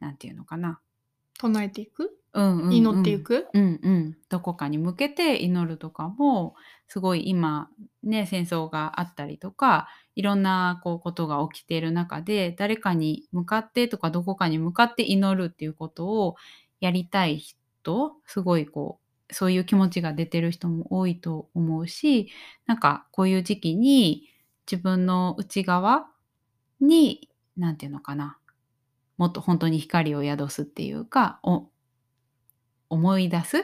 [0.00, 0.80] なんていうのかな。
[1.38, 2.18] 唱えていく？
[2.32, 2.72] うんうんうん。
[2.72, 3.46] 祈っていく？
[3.52, 6.54] うんうん、どこかに向けて祈るとかも
[6.88, 7.68] すごい今
[8.02, 16.36] ね戦争があったりとかいろんなこうことが起きている中で誰かに向かってとかどこかに向かって祈るっていうことを
[16.80, 18.98] やりたい人すごいこ
[19.30, 22.30] うそういう気持ちが出てる人も多いと思うし
[22.66, 24.28] なんかこういう時期に
[24.70, 26.06] 自分の内側
[26.80, 28.38] に何て言うのかな
[29.18, 31.68] もっと本当に光を宿すっていうかお
[32.88, 33.62] 思い出すっ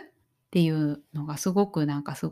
[0.51, 2.31] ていうのがすごくなんかす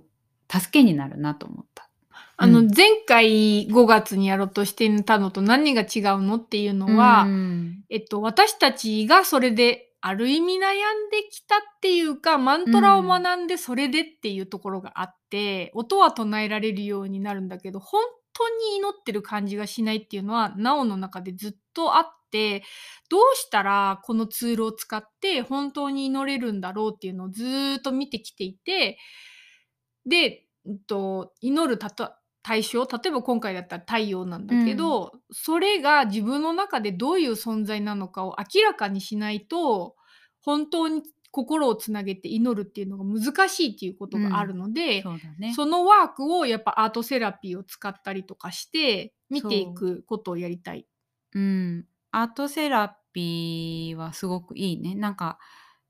[0.51, 1.89] 助けになるなと思った。
[2.37, 22.63] あの、うん前回5月にやろうとしていたのと何が違うのっていうのは、うんえっと、私たちがそれである意味悩んできたっていうか、マントラを学んでそれでっていうところがあって、音は唱えられるようになるんだけど、本当に祈ってる感じがしないっていうのは、なおの中でずっとあって、
[23.11, 28.99] どうしたらこのツールを使って本当に祈れるんだろうっていうのをずーっと見てきていて、
[30.07, 32.13] で、うんと、祈るたと
[32.43, 39.97] 対象、例えば今回だったら太陽なんだけど、それが自分の中でどういう存在なのかを明らかにしないと、
[40.43, 45.55] 本当に心をつなげて祈るっていうのが難しいっていうことがあるので、そうだね。
[45.55, 50.87] そのワークをやっぱアートセラピーを使ったりとかして見ていくことをやりたい。
[51.35, 54.95] うん、アートセラピーはすごくいいね。
[54.95, 55.39] なんか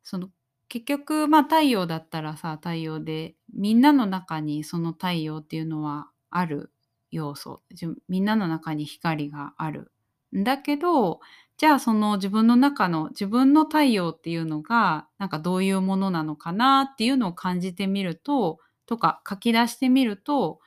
[0.02, 0.30] その
[0.68, 6.72] 結局まあ太陽だったらさ太陽でみんなの中にその太陽っていうのはある
[7.10, 7.62] 要素
[8.08, 9.92] みんなの中に光がある
[10.36, 11.20] んだけど
[11.56, 20.60] じゃあその自分の中の自分の太陽っていうのがなんかどういうものなのかなっていうのを感じてみるととか書き出してみると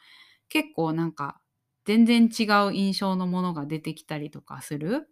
[0.49, 1.39] 結構なんか
[1.85, 5.09] 全然違う印象のものが出てきたりとかする。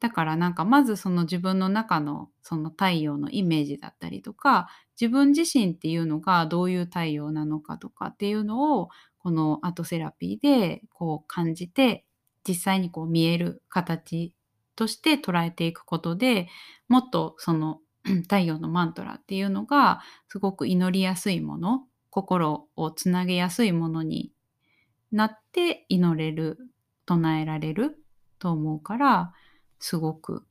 [0.00, 4.68] だからなんかまずその自分の中のその太陽のイメージだったりとか
[5.00, 8.88] 自分自身っていうのがどういう太陽なのかとかっていうのを
[9.22, 12.04] このアートセラピーでこう感じて
[12.46, 14.34] 実際にこう見える形
[14.74, 16.48] として捉えていくことで
[16.88, 17.78] もっとその
[18.22, 24.32] 太陽のマントラっていうのがすごく祈りやすいもの心をつなげやすいものに
[25.12, 26.58] なって祈れる
[27.06, 27.98] 唱えられる
[28.38, 29.32] と思うから
[29.78, 30.44] すごく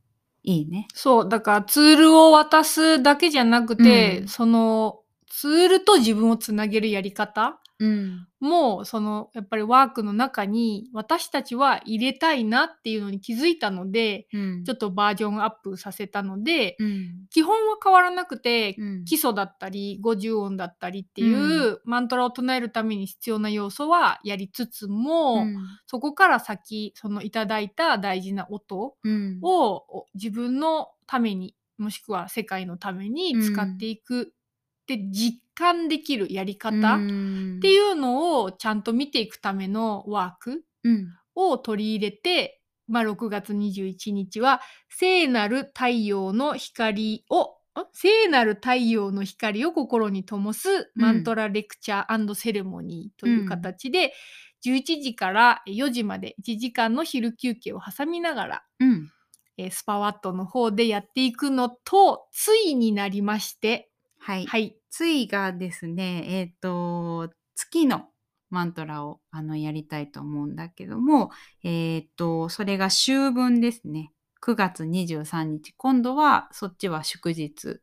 [0.43, 0.87] いいね。
[0.93, 4.97] そう、だからツールを渡すだけじゃなくて、うんその
[5.27, 19.05] ツールと自分をつなげるやり方うん、もそのやっぱりワークの中に私たちは入れたいなっていうのに気づいたのでうん、ちょっとバージョンアップさせたので、うん、基本は変わらなくて、うん。
[19.05, 25.57] 基礎だったり50音だったりっていう、マントラを唱えるために必要な要素はやりつつも、うん。
[25.87, 29.39] そこから先そのいただいた大事な音うん。
[29.41, 34.33] をお自分のためにもしくは世界のために使っていく。
[34.81, 37.59] って実感できるやり方っうん。
[37.61, 41.07] ていうのをちゃんと見ていくためのワークうん。
[41.35, 47.85] を取り入れて、まあ、6月21日は聖なる太陽の光をん？
[47.93, 54.13] 聖なる太陽の光を心に灯すマントラレクチャーセレモニーという形で、
[54.65, 59.11] 11時から4時まで1時間の昼休憩を挟みながら、うん。
[59.57, 63.90] えースパワットの方でやっていくのとついになりまして
[64.23, 64.77] はい、はい。
[64.89, 68.05] ついがですねえっ、と月の
[68.49, 71.31] マントラをあのやりたいと思うんだけども
[71.63, 74.11] えっ、とそれが秋分ですね。
[74.43, 77.79] 9月23日今度はそっちは祝日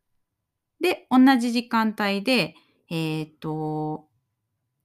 [0.81, 2.55] で同じ時間帯で
[2.91, 4.09] えっ、と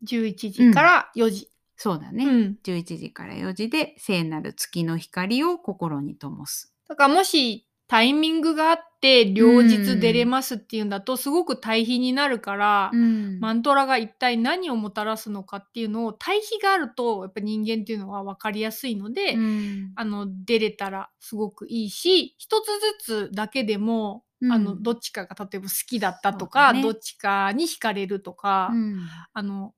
[0.03, 1.49] 11時から4時。
[1.75, 2.57] そうだね、うん。
[2.63, 6.73] 11時から4時で聖なる月の光を心に灯す。
[6.87, 13.37] だからもしタイミングがあって両日出れますっていうんだとすごく対比になるから、ん。
[13.41, 19.91] マントラが一体何をもたらすのかっていうのを対比があるとやっぱ人間っていうのは分かりやすいので、うん。
[19.97, 22.67] あの出れたらすごくいいし一つ
[23.03, 26.81] ずつだけでも、あのどっちかが例えば好きだったとか、ね。
[26.81, 29.09] どっちかに惹かれるとか、うん。
[29.33, 29.73] あの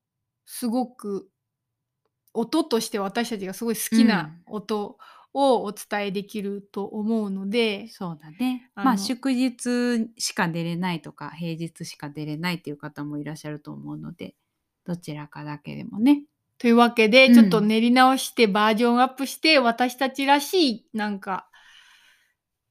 [0.45, 1.27] すごく
[2.33, 4.97] 音として私たちがすごい好きな音
[5.35, 8.71] をお伝えできると思うので、そうだね。
[8.73, 14.33] まあ祝日しか出れないとか平日しか出れないっていう方もいらっしゃると思うので
[14.85, 16.23] どちらかだけでもね。
[16.57, 21.49] というわけで、うんちょっと練り直してバージョンアップして私たちらしいなんか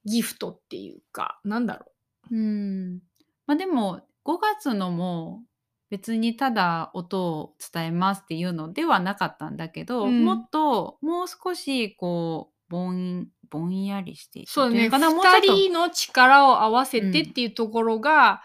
[0.06, 1.84] ギフトっていうかなんだろ
[2.30, 3.00] うん。
[3.46, 5.42] まあでも5月のも
[5.90, 18.42] 別にただ音を伝えますっていうのではなかったんだけど、うんもっともう少しこうぼんぼんやりしていたそうねというかなもうちょっ2と人の力を合わせてうんっていうところが、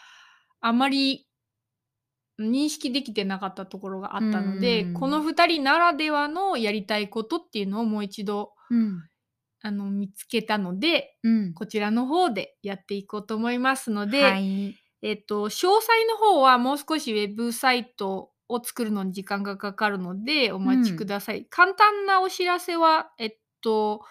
[0.61, 1.27] あまり
[2.39, 4.93] 認識できてなかったところがあったので、うん。
[4.93, 9.03] この2人ならではのやりたいことっていうのをもう一度うん。
[9.61, 11.53] あの見つけたのでうん。
[11.53, 14.75] こちらの方でやっていこうと思いますので、はい。
[15.01, 21.45] えっと、詳細の方はもう少しウェブサイトを作るのに時間がかかるのでお待ちください。
[21.49, 24.01] 簡単なお知らせは、えっと、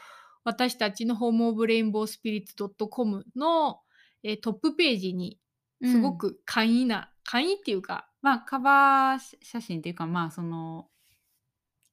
[0.45, 2.55] 私たちのホームオブレインボースピリッツ
[2.89, 3.81] .com の、
[4.23, 5.39] えートップページに
[5.83, 10.89] すごく簡易な、簡易っていうか、まあカバー写真っていうかまあその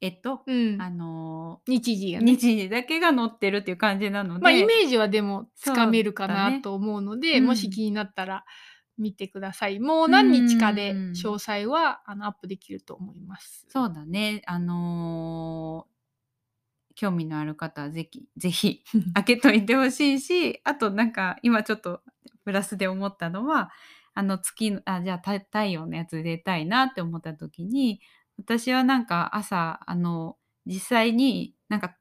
[0.01, 2.33] えっと、うん、あの日時がね。
[2.33, 8.45] 日時だけが載ってるっていう感じなので、まあ、イメージはでもつかめるかなと思うので、うんもし気になったら
[8.97, 9.79] 見てください。
[9.79, 13.65] もう何日かでうん詳細はあのアップできると思います。
[13.69, 15.94] そうだねあのー
[16.95, 22.01] 興味のある方はぜひ ぜひ開けといてほしいしあとなんか今ちょっと
[22.43, 23.71] プラスで思ったのは
[24.13, 28.01] あの月のあじゃあ太太陽のやつ出たいなって思った時に
[28.37, 31.95] 私はなんか朝あの実際になんか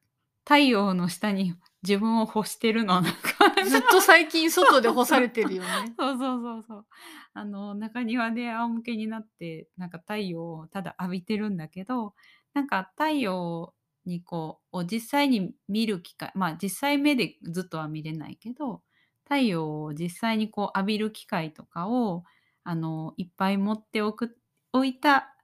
[0.45, 5.69] 太陽の下に 自分を干してるのなんかずっと最近外で干されてるよね。
[5.99, 6.87] そうそうそうそう。
[7.35, 12.15] あの中庭で仰向けになってなんか太陽をただ浴びてるんだけど
[12.55, 13.75] なんか太陽
[14.07, 18.83] にこうを実際に見る機会まあ実際目でずっとは見れないけど
[19.25, 22.25] 太陽を実際にこう浴びる機会とかを
[22.65, 24.37] あのいっぱい持っておく
[24.73, 25.35] 置いた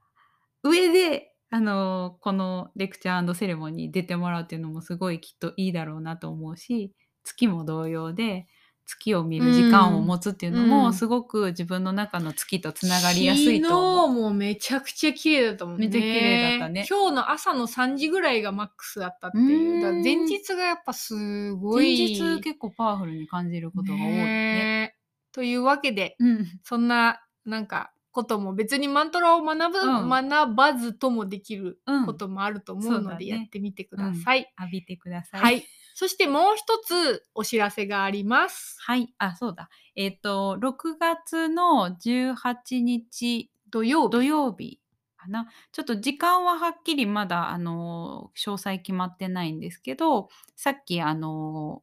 [0.62, 6.92] 上であのこのレクチャーセレモニー出てもらうっていうのもすごいきっといいだろうなと思うし
[7.24, 8.46] 月も同様で
[8.90, 14.08] 月を見る時間を持つっていうのも、うんすごく自分の中の月とつながりやすいと昨思う。
[14.16, 15.86] 日もめちゃくちゃ綺麗だったもんね。
[15.86, 21.96] めっちゃ綺麗だったね今日の朝の3時ぐらいがマックスだったっていうだから前日がやっぱすご前い。
[22.14, 24.24] 日結構パワフルに感じることが多いよね。
[24.24, 24.96] ね
[25.32, 34.52] というわけで、うん、そんななんかことも別にマントラを学ぶ、うん学ばずともできるうんこともあると思うのでそうだねやってみてください。
[34.58, 35.40] 浴びてください。
[35.40, 35.64] はい。
[35.94, 38.76] そしてもう一つお知らせがあります。
[38.80, 39.12] はい。
[39.18, 39.68] あ、そうだ。
[39.96, 44.12] えっ、と、6月の18日土曜日。
[44.12, 44.80] 土曜日
[45.16, 45.48] かな。
[45.72, 51.82] ちょっと時間ははっきりまだ、あの、詳細決まってないんですけど、さっき、あの、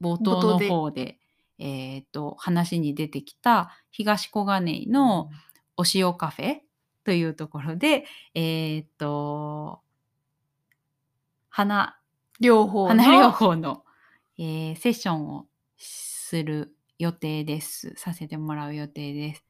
[0.00, 1.18] 冒頭の冒頭で方で、
[1.58, 5.30] えっ、と、話に出てきた東小金井の
[5.76, 6.58] お塩カフェ
[7.04, 8.04] というところで、
[8.34, 9.80] えっ、と、
[11.48, 11.97] 花
[12.40, 13.84] 両方の花療法の、
[14.38, 15.46] えーセッションを
[15.76, 17.94] する予定です。
[17.96, 19.44] させてもらう予定です。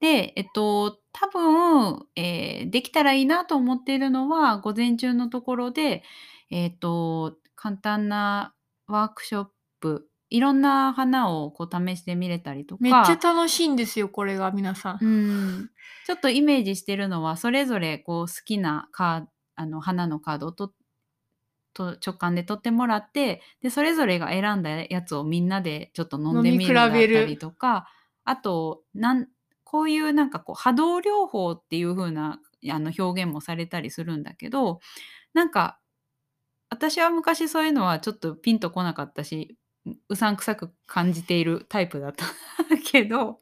[0.00, 6.02] で、えっと、多分、えーできたらいいなと思っているのは、午前中のところで、
[6.50, 8.54] えっと、簡単な
[8.88, 9.46] ワークショッ
[9.80, 14.98] プ、いろんな花をこう試してみれたりとか、めっちゃ楽しいんですよ、これが皆さん。
[15.00, 15.70] うん、
[16.06, 19.24] ちょっとイメージしてるのはそれぞれこう好きなカー
[19.54, 20.72] あの花のカードをと
[21.74, 26.74] と直感で取ってもらってでそれぞれが選んだやつをみんなでちょっと飲んでみる。
[26.74, 27.86] だったりとか
[28.24, 29.28] あとなん
[29.64, 32.40] こういうなんかこう波動療法っていう風な
[32.70, 34.80] あの表現もされたりするんだけど
[35.34, 35.78] なんか
[36.70, 39.56] 私は昔そういうのはちょっとピンとこなかったし
[40.08, 42.24] うさんくさく感じているタイプだった
[42.90, 43.40] けど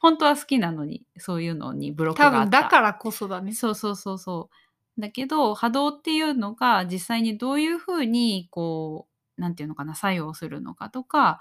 [0.00, 2.46] 本当は好きなのにそういうのにブロックが多あった。
[2.46, 3.52] 分だからこそだね。
[3.52, 4.56] そうそうそうそう
[4.98, 9.06] だけど波動っていうのが実際にどういうふうにこ
[9.38, 11.40] うなんていうのかな作用するのかとか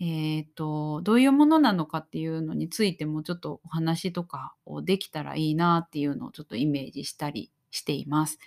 [0.00, 8.38] えー、とどういうものなのかっていうのについてもちょっとお話とかをできたらいいなっていうのをちょっとイメージしたりしています。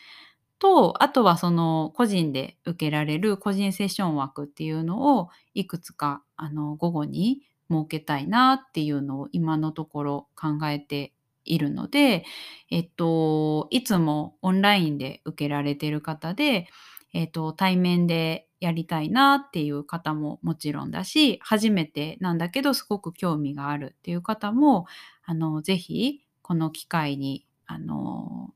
[0.58, 11.14] とあとはその個人で受けられる個人セッション枠っていうのをいくつかあの午後に設けたいなっていうのを今のところ考えて
[11.46, 12.26] いるので、
[12.70, 16.68] えっと、いつもオンラインで受けられている方で、
[17.14, 24.86] えっと、対面でやりたいなっていう方ももちろんだし初めてなんだけどすごく興味があるっていう方も
[25.26, 28.54] あのぜひこの機会にあの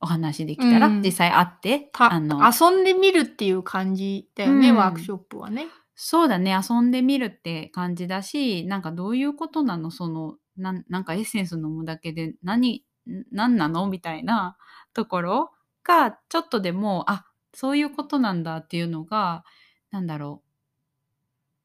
[0.00, 1.02] お話できたら、うん。
[1.02, 4.76] 実際会ってたあの遊んでみるっていう感じだよね、うん。
[4.76, 5.66] ワークショップはね。
[5.96, 9.90] そうだね遊んでみるって感じだしなんかどういうことなの？
[9.90, 13.86] そのなんなんかエッセンス飲むだけで何ん何なの？
[13.86, 14.56] みたいな
[14.92, 15.50] ところ
[15.84, 17.24] がちょっとでもあ
[17.54, 19.44] そういうことなんだっていうのが
[19.90, 20.48] なんだろう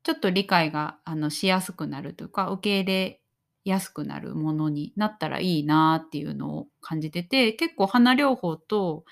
[0.04, 3.22] ちょっと理解があのしやすくなるというか受け入れ
[3.66, 9.06] やすくなるものになったらいいなっていうのを感じてて結構花療法と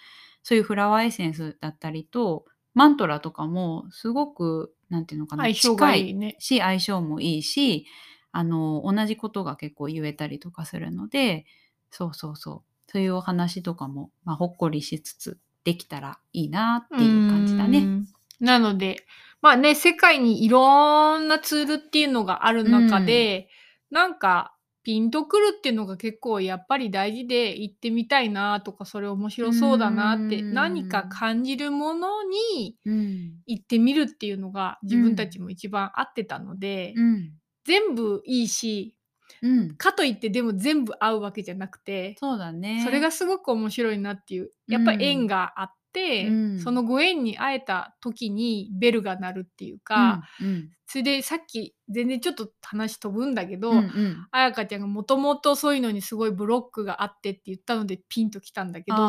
[0.44, 6.36] そういうフラワーエッセンスだったりとマントラとかもすごくなんていうのかな相性が近いいね。
[6.40, 7.86] し相性もいいし
[8.32, 11.46] あの同じことが結構言えたりとかするので
[11.92, 12.72] そうそうそう。
[12.92, 17.80] そういうお話とかも、まあ、ほっこりしつつできたらいいなっていう感じだね。
[17.80, 18.08] うん。
[18.40, 19.06] なので、
[19.42, 23.50] まあね、世界にいろんなツールっていうのがある中で、
[23.92, 30.54] なんか、ピンとくるっていうのが結構やっぱり大事で行ってみたいなとか、それ面白そうだなって、うん。
[30.54, 33.34] 何か感じるものにうん。
[33.46, 37.32] 行ってみるっていうのが自分たちも一番合ってたので、うん
[37.66, 38.96] 全部いいし、
[39.42, 42.82] うん、かといってでも全部合うわけじゃなくて、そうだね。
[42.86, 46.60] それがすごく面白いなっていうやっぱり縁があって、うん。
[46.60, 50.70] そのご縁に会えた時にベルが鳴るっていうか、うんうん。
[50.88, 54.28] それでさっき全然ちょっと話飛ぶんだけど、うんうん。
[54.32, 59.04] 彩香ちゃんがもともとそういうのにすごいブロックがあってって言ったのでピンときたんだけどそ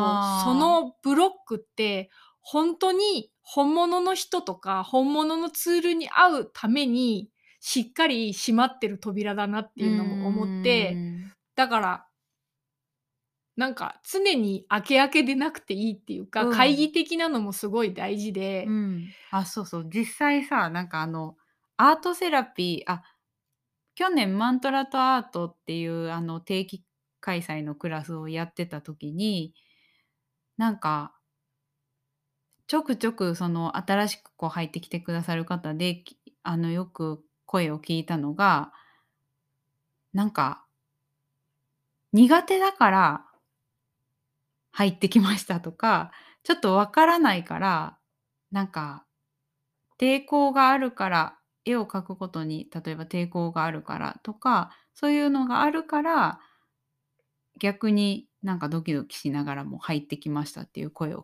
[0.53, 2.09] のブロックって
[2.41, 7.29] 本当に本物の人とか本物のツールに合うために
[7.65, 10.97] しっかり閉まってる扉だなっていうのも思って。
[11.55, 12.05] だから
[13.55, 16.53] なんか常に明け明けでなくていいっていうか、うん。
[16.53, 19.89] 会議的なのもすごい大事で、うん、あそうそう。
[19.89, 21.37] 実際さなんかあの
[21.77, 23.01] アートセラピーあ
[23.95, 26.83] 去年マントラとアートっていうあの定期
[27.21, 29.53] 開催のクラスをやってた時に
[30.57, 31.13] なんか
[32.67, 37.23] ちょくちょくその新しくこう入ってきてくださる方できあのよく
[37.53, 38.73] 声を聞いたのが
[40.11, 40.65] なんか
[42.11, 43.25] 苦手だから
[44.71, 46.11] 入ってきましたとか
[46.41, 47.97] ちょっとわからないから
[48.51, 49.05] なんか
[49.99, 56.39] 抵抗があるから絵を描くことに例えば抵抗があるからとかそういうのがあるから
[57.59, 61.23] 逆になんかドキドキしながらも入ってきましたっていう声を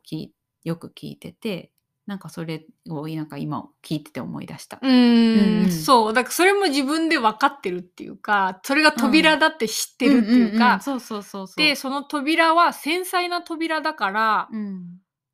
[0.64, 1.72] よく聞いてて
[2.10, 4.80] なんかそれをなんか今聞いてて思い出した。
[4.82, 4.94] うーん。
[4.94, 5.64] うん。
[5.66, 6.14] うんそう。
[6.14, 11.56] だからそれも自分で分かってるっていうかそれが扉だって知ってるっていうか、そうそうそうそう。
[11.58, 14.86] でその扉は繊細な扉だから、うん。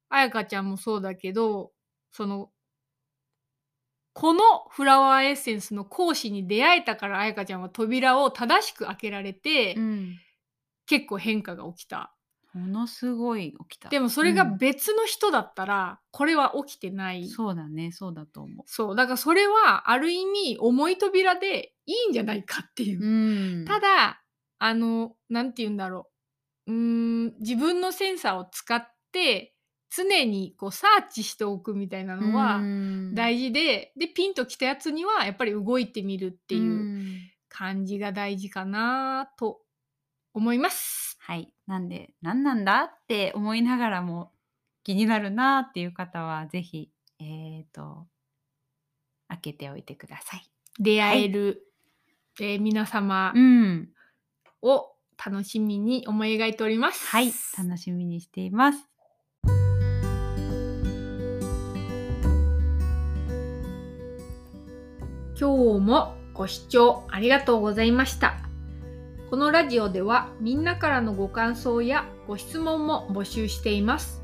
[0.09, 1.71] 彩香ちゃんもそうだけど
[2.11, 2.49] その
[4.13, 10.15] このフラワーエッセンスの講師に出会えたから彩香ちゃんは扉を正しく開けられて、うん。
[10.87, 12.14] 結構変化が起きた。
[12.55, 13.89] ものすごい起きた。
[13.89, 17.27] でもそれがうん別の人だったら、これは起きてない。
[17.27, 23.01] そうだねそうだと思そうだからそれはある意味重い扉でいいんじゃないかっていう。
[23.01, 23.05] う。
[23.05, 24.21] うんただ
[24.57, 26.09] あのなんて言うんだろ
[26.67, 29.53] ううーん自分のセンサーを使って
[29.89, 37.17] 常にこうサーチしておくみたいなのはうん大事で、でピンときたやつにはやっぱり動いてみるっていううん
[37.49, 39.61] 感じが大事かなと
[40.33, 41.14] 思います。
[41.27, 41.51] はい。
[41.65, 44.31] なんで、何なんだって思いながらも
[44.83, 48.05] 気になるなっていう方は、ぜひ、えっ、と、
[49.27, 50.47] 開けておいてください。
[50.79, 51.65] 出会える、
[52.39, 53.89] えー皆様うん。
[54.61, 57.07] を楽しみに思い描いております。
[57.07, 57.33] はい。
[57.57, 58.87] 楽しみにしています。
[65.39, 68.44] 今日もご視聴ありがとうございました。
[69.35, 74.21] このラジオではみんなからのご感想やご質問も募集しています。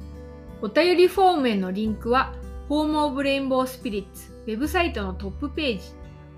[0.61, 2.33] お便りフォームへのリンクは、
[2.69, 5.83] ホームオブレインボースピリッツウェブサイトのトップページ、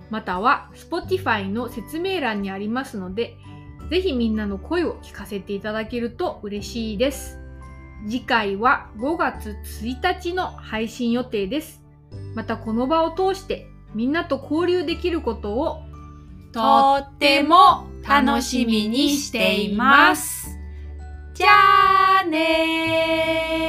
[0.09, 3.37] または Spotify の説明欄にありますので、
[3.91, 7.37] ぜひみんなの声を聞かせていただけると嬉しいです。
[8.07, 11.83] 次回は5月1日の配信予定です。
[12.33, 15.83] またこの場を通してみんなと交流できることを
[16.51, 20.57] とっても楽しみにしています。
[21.33, 23.63] じゃあね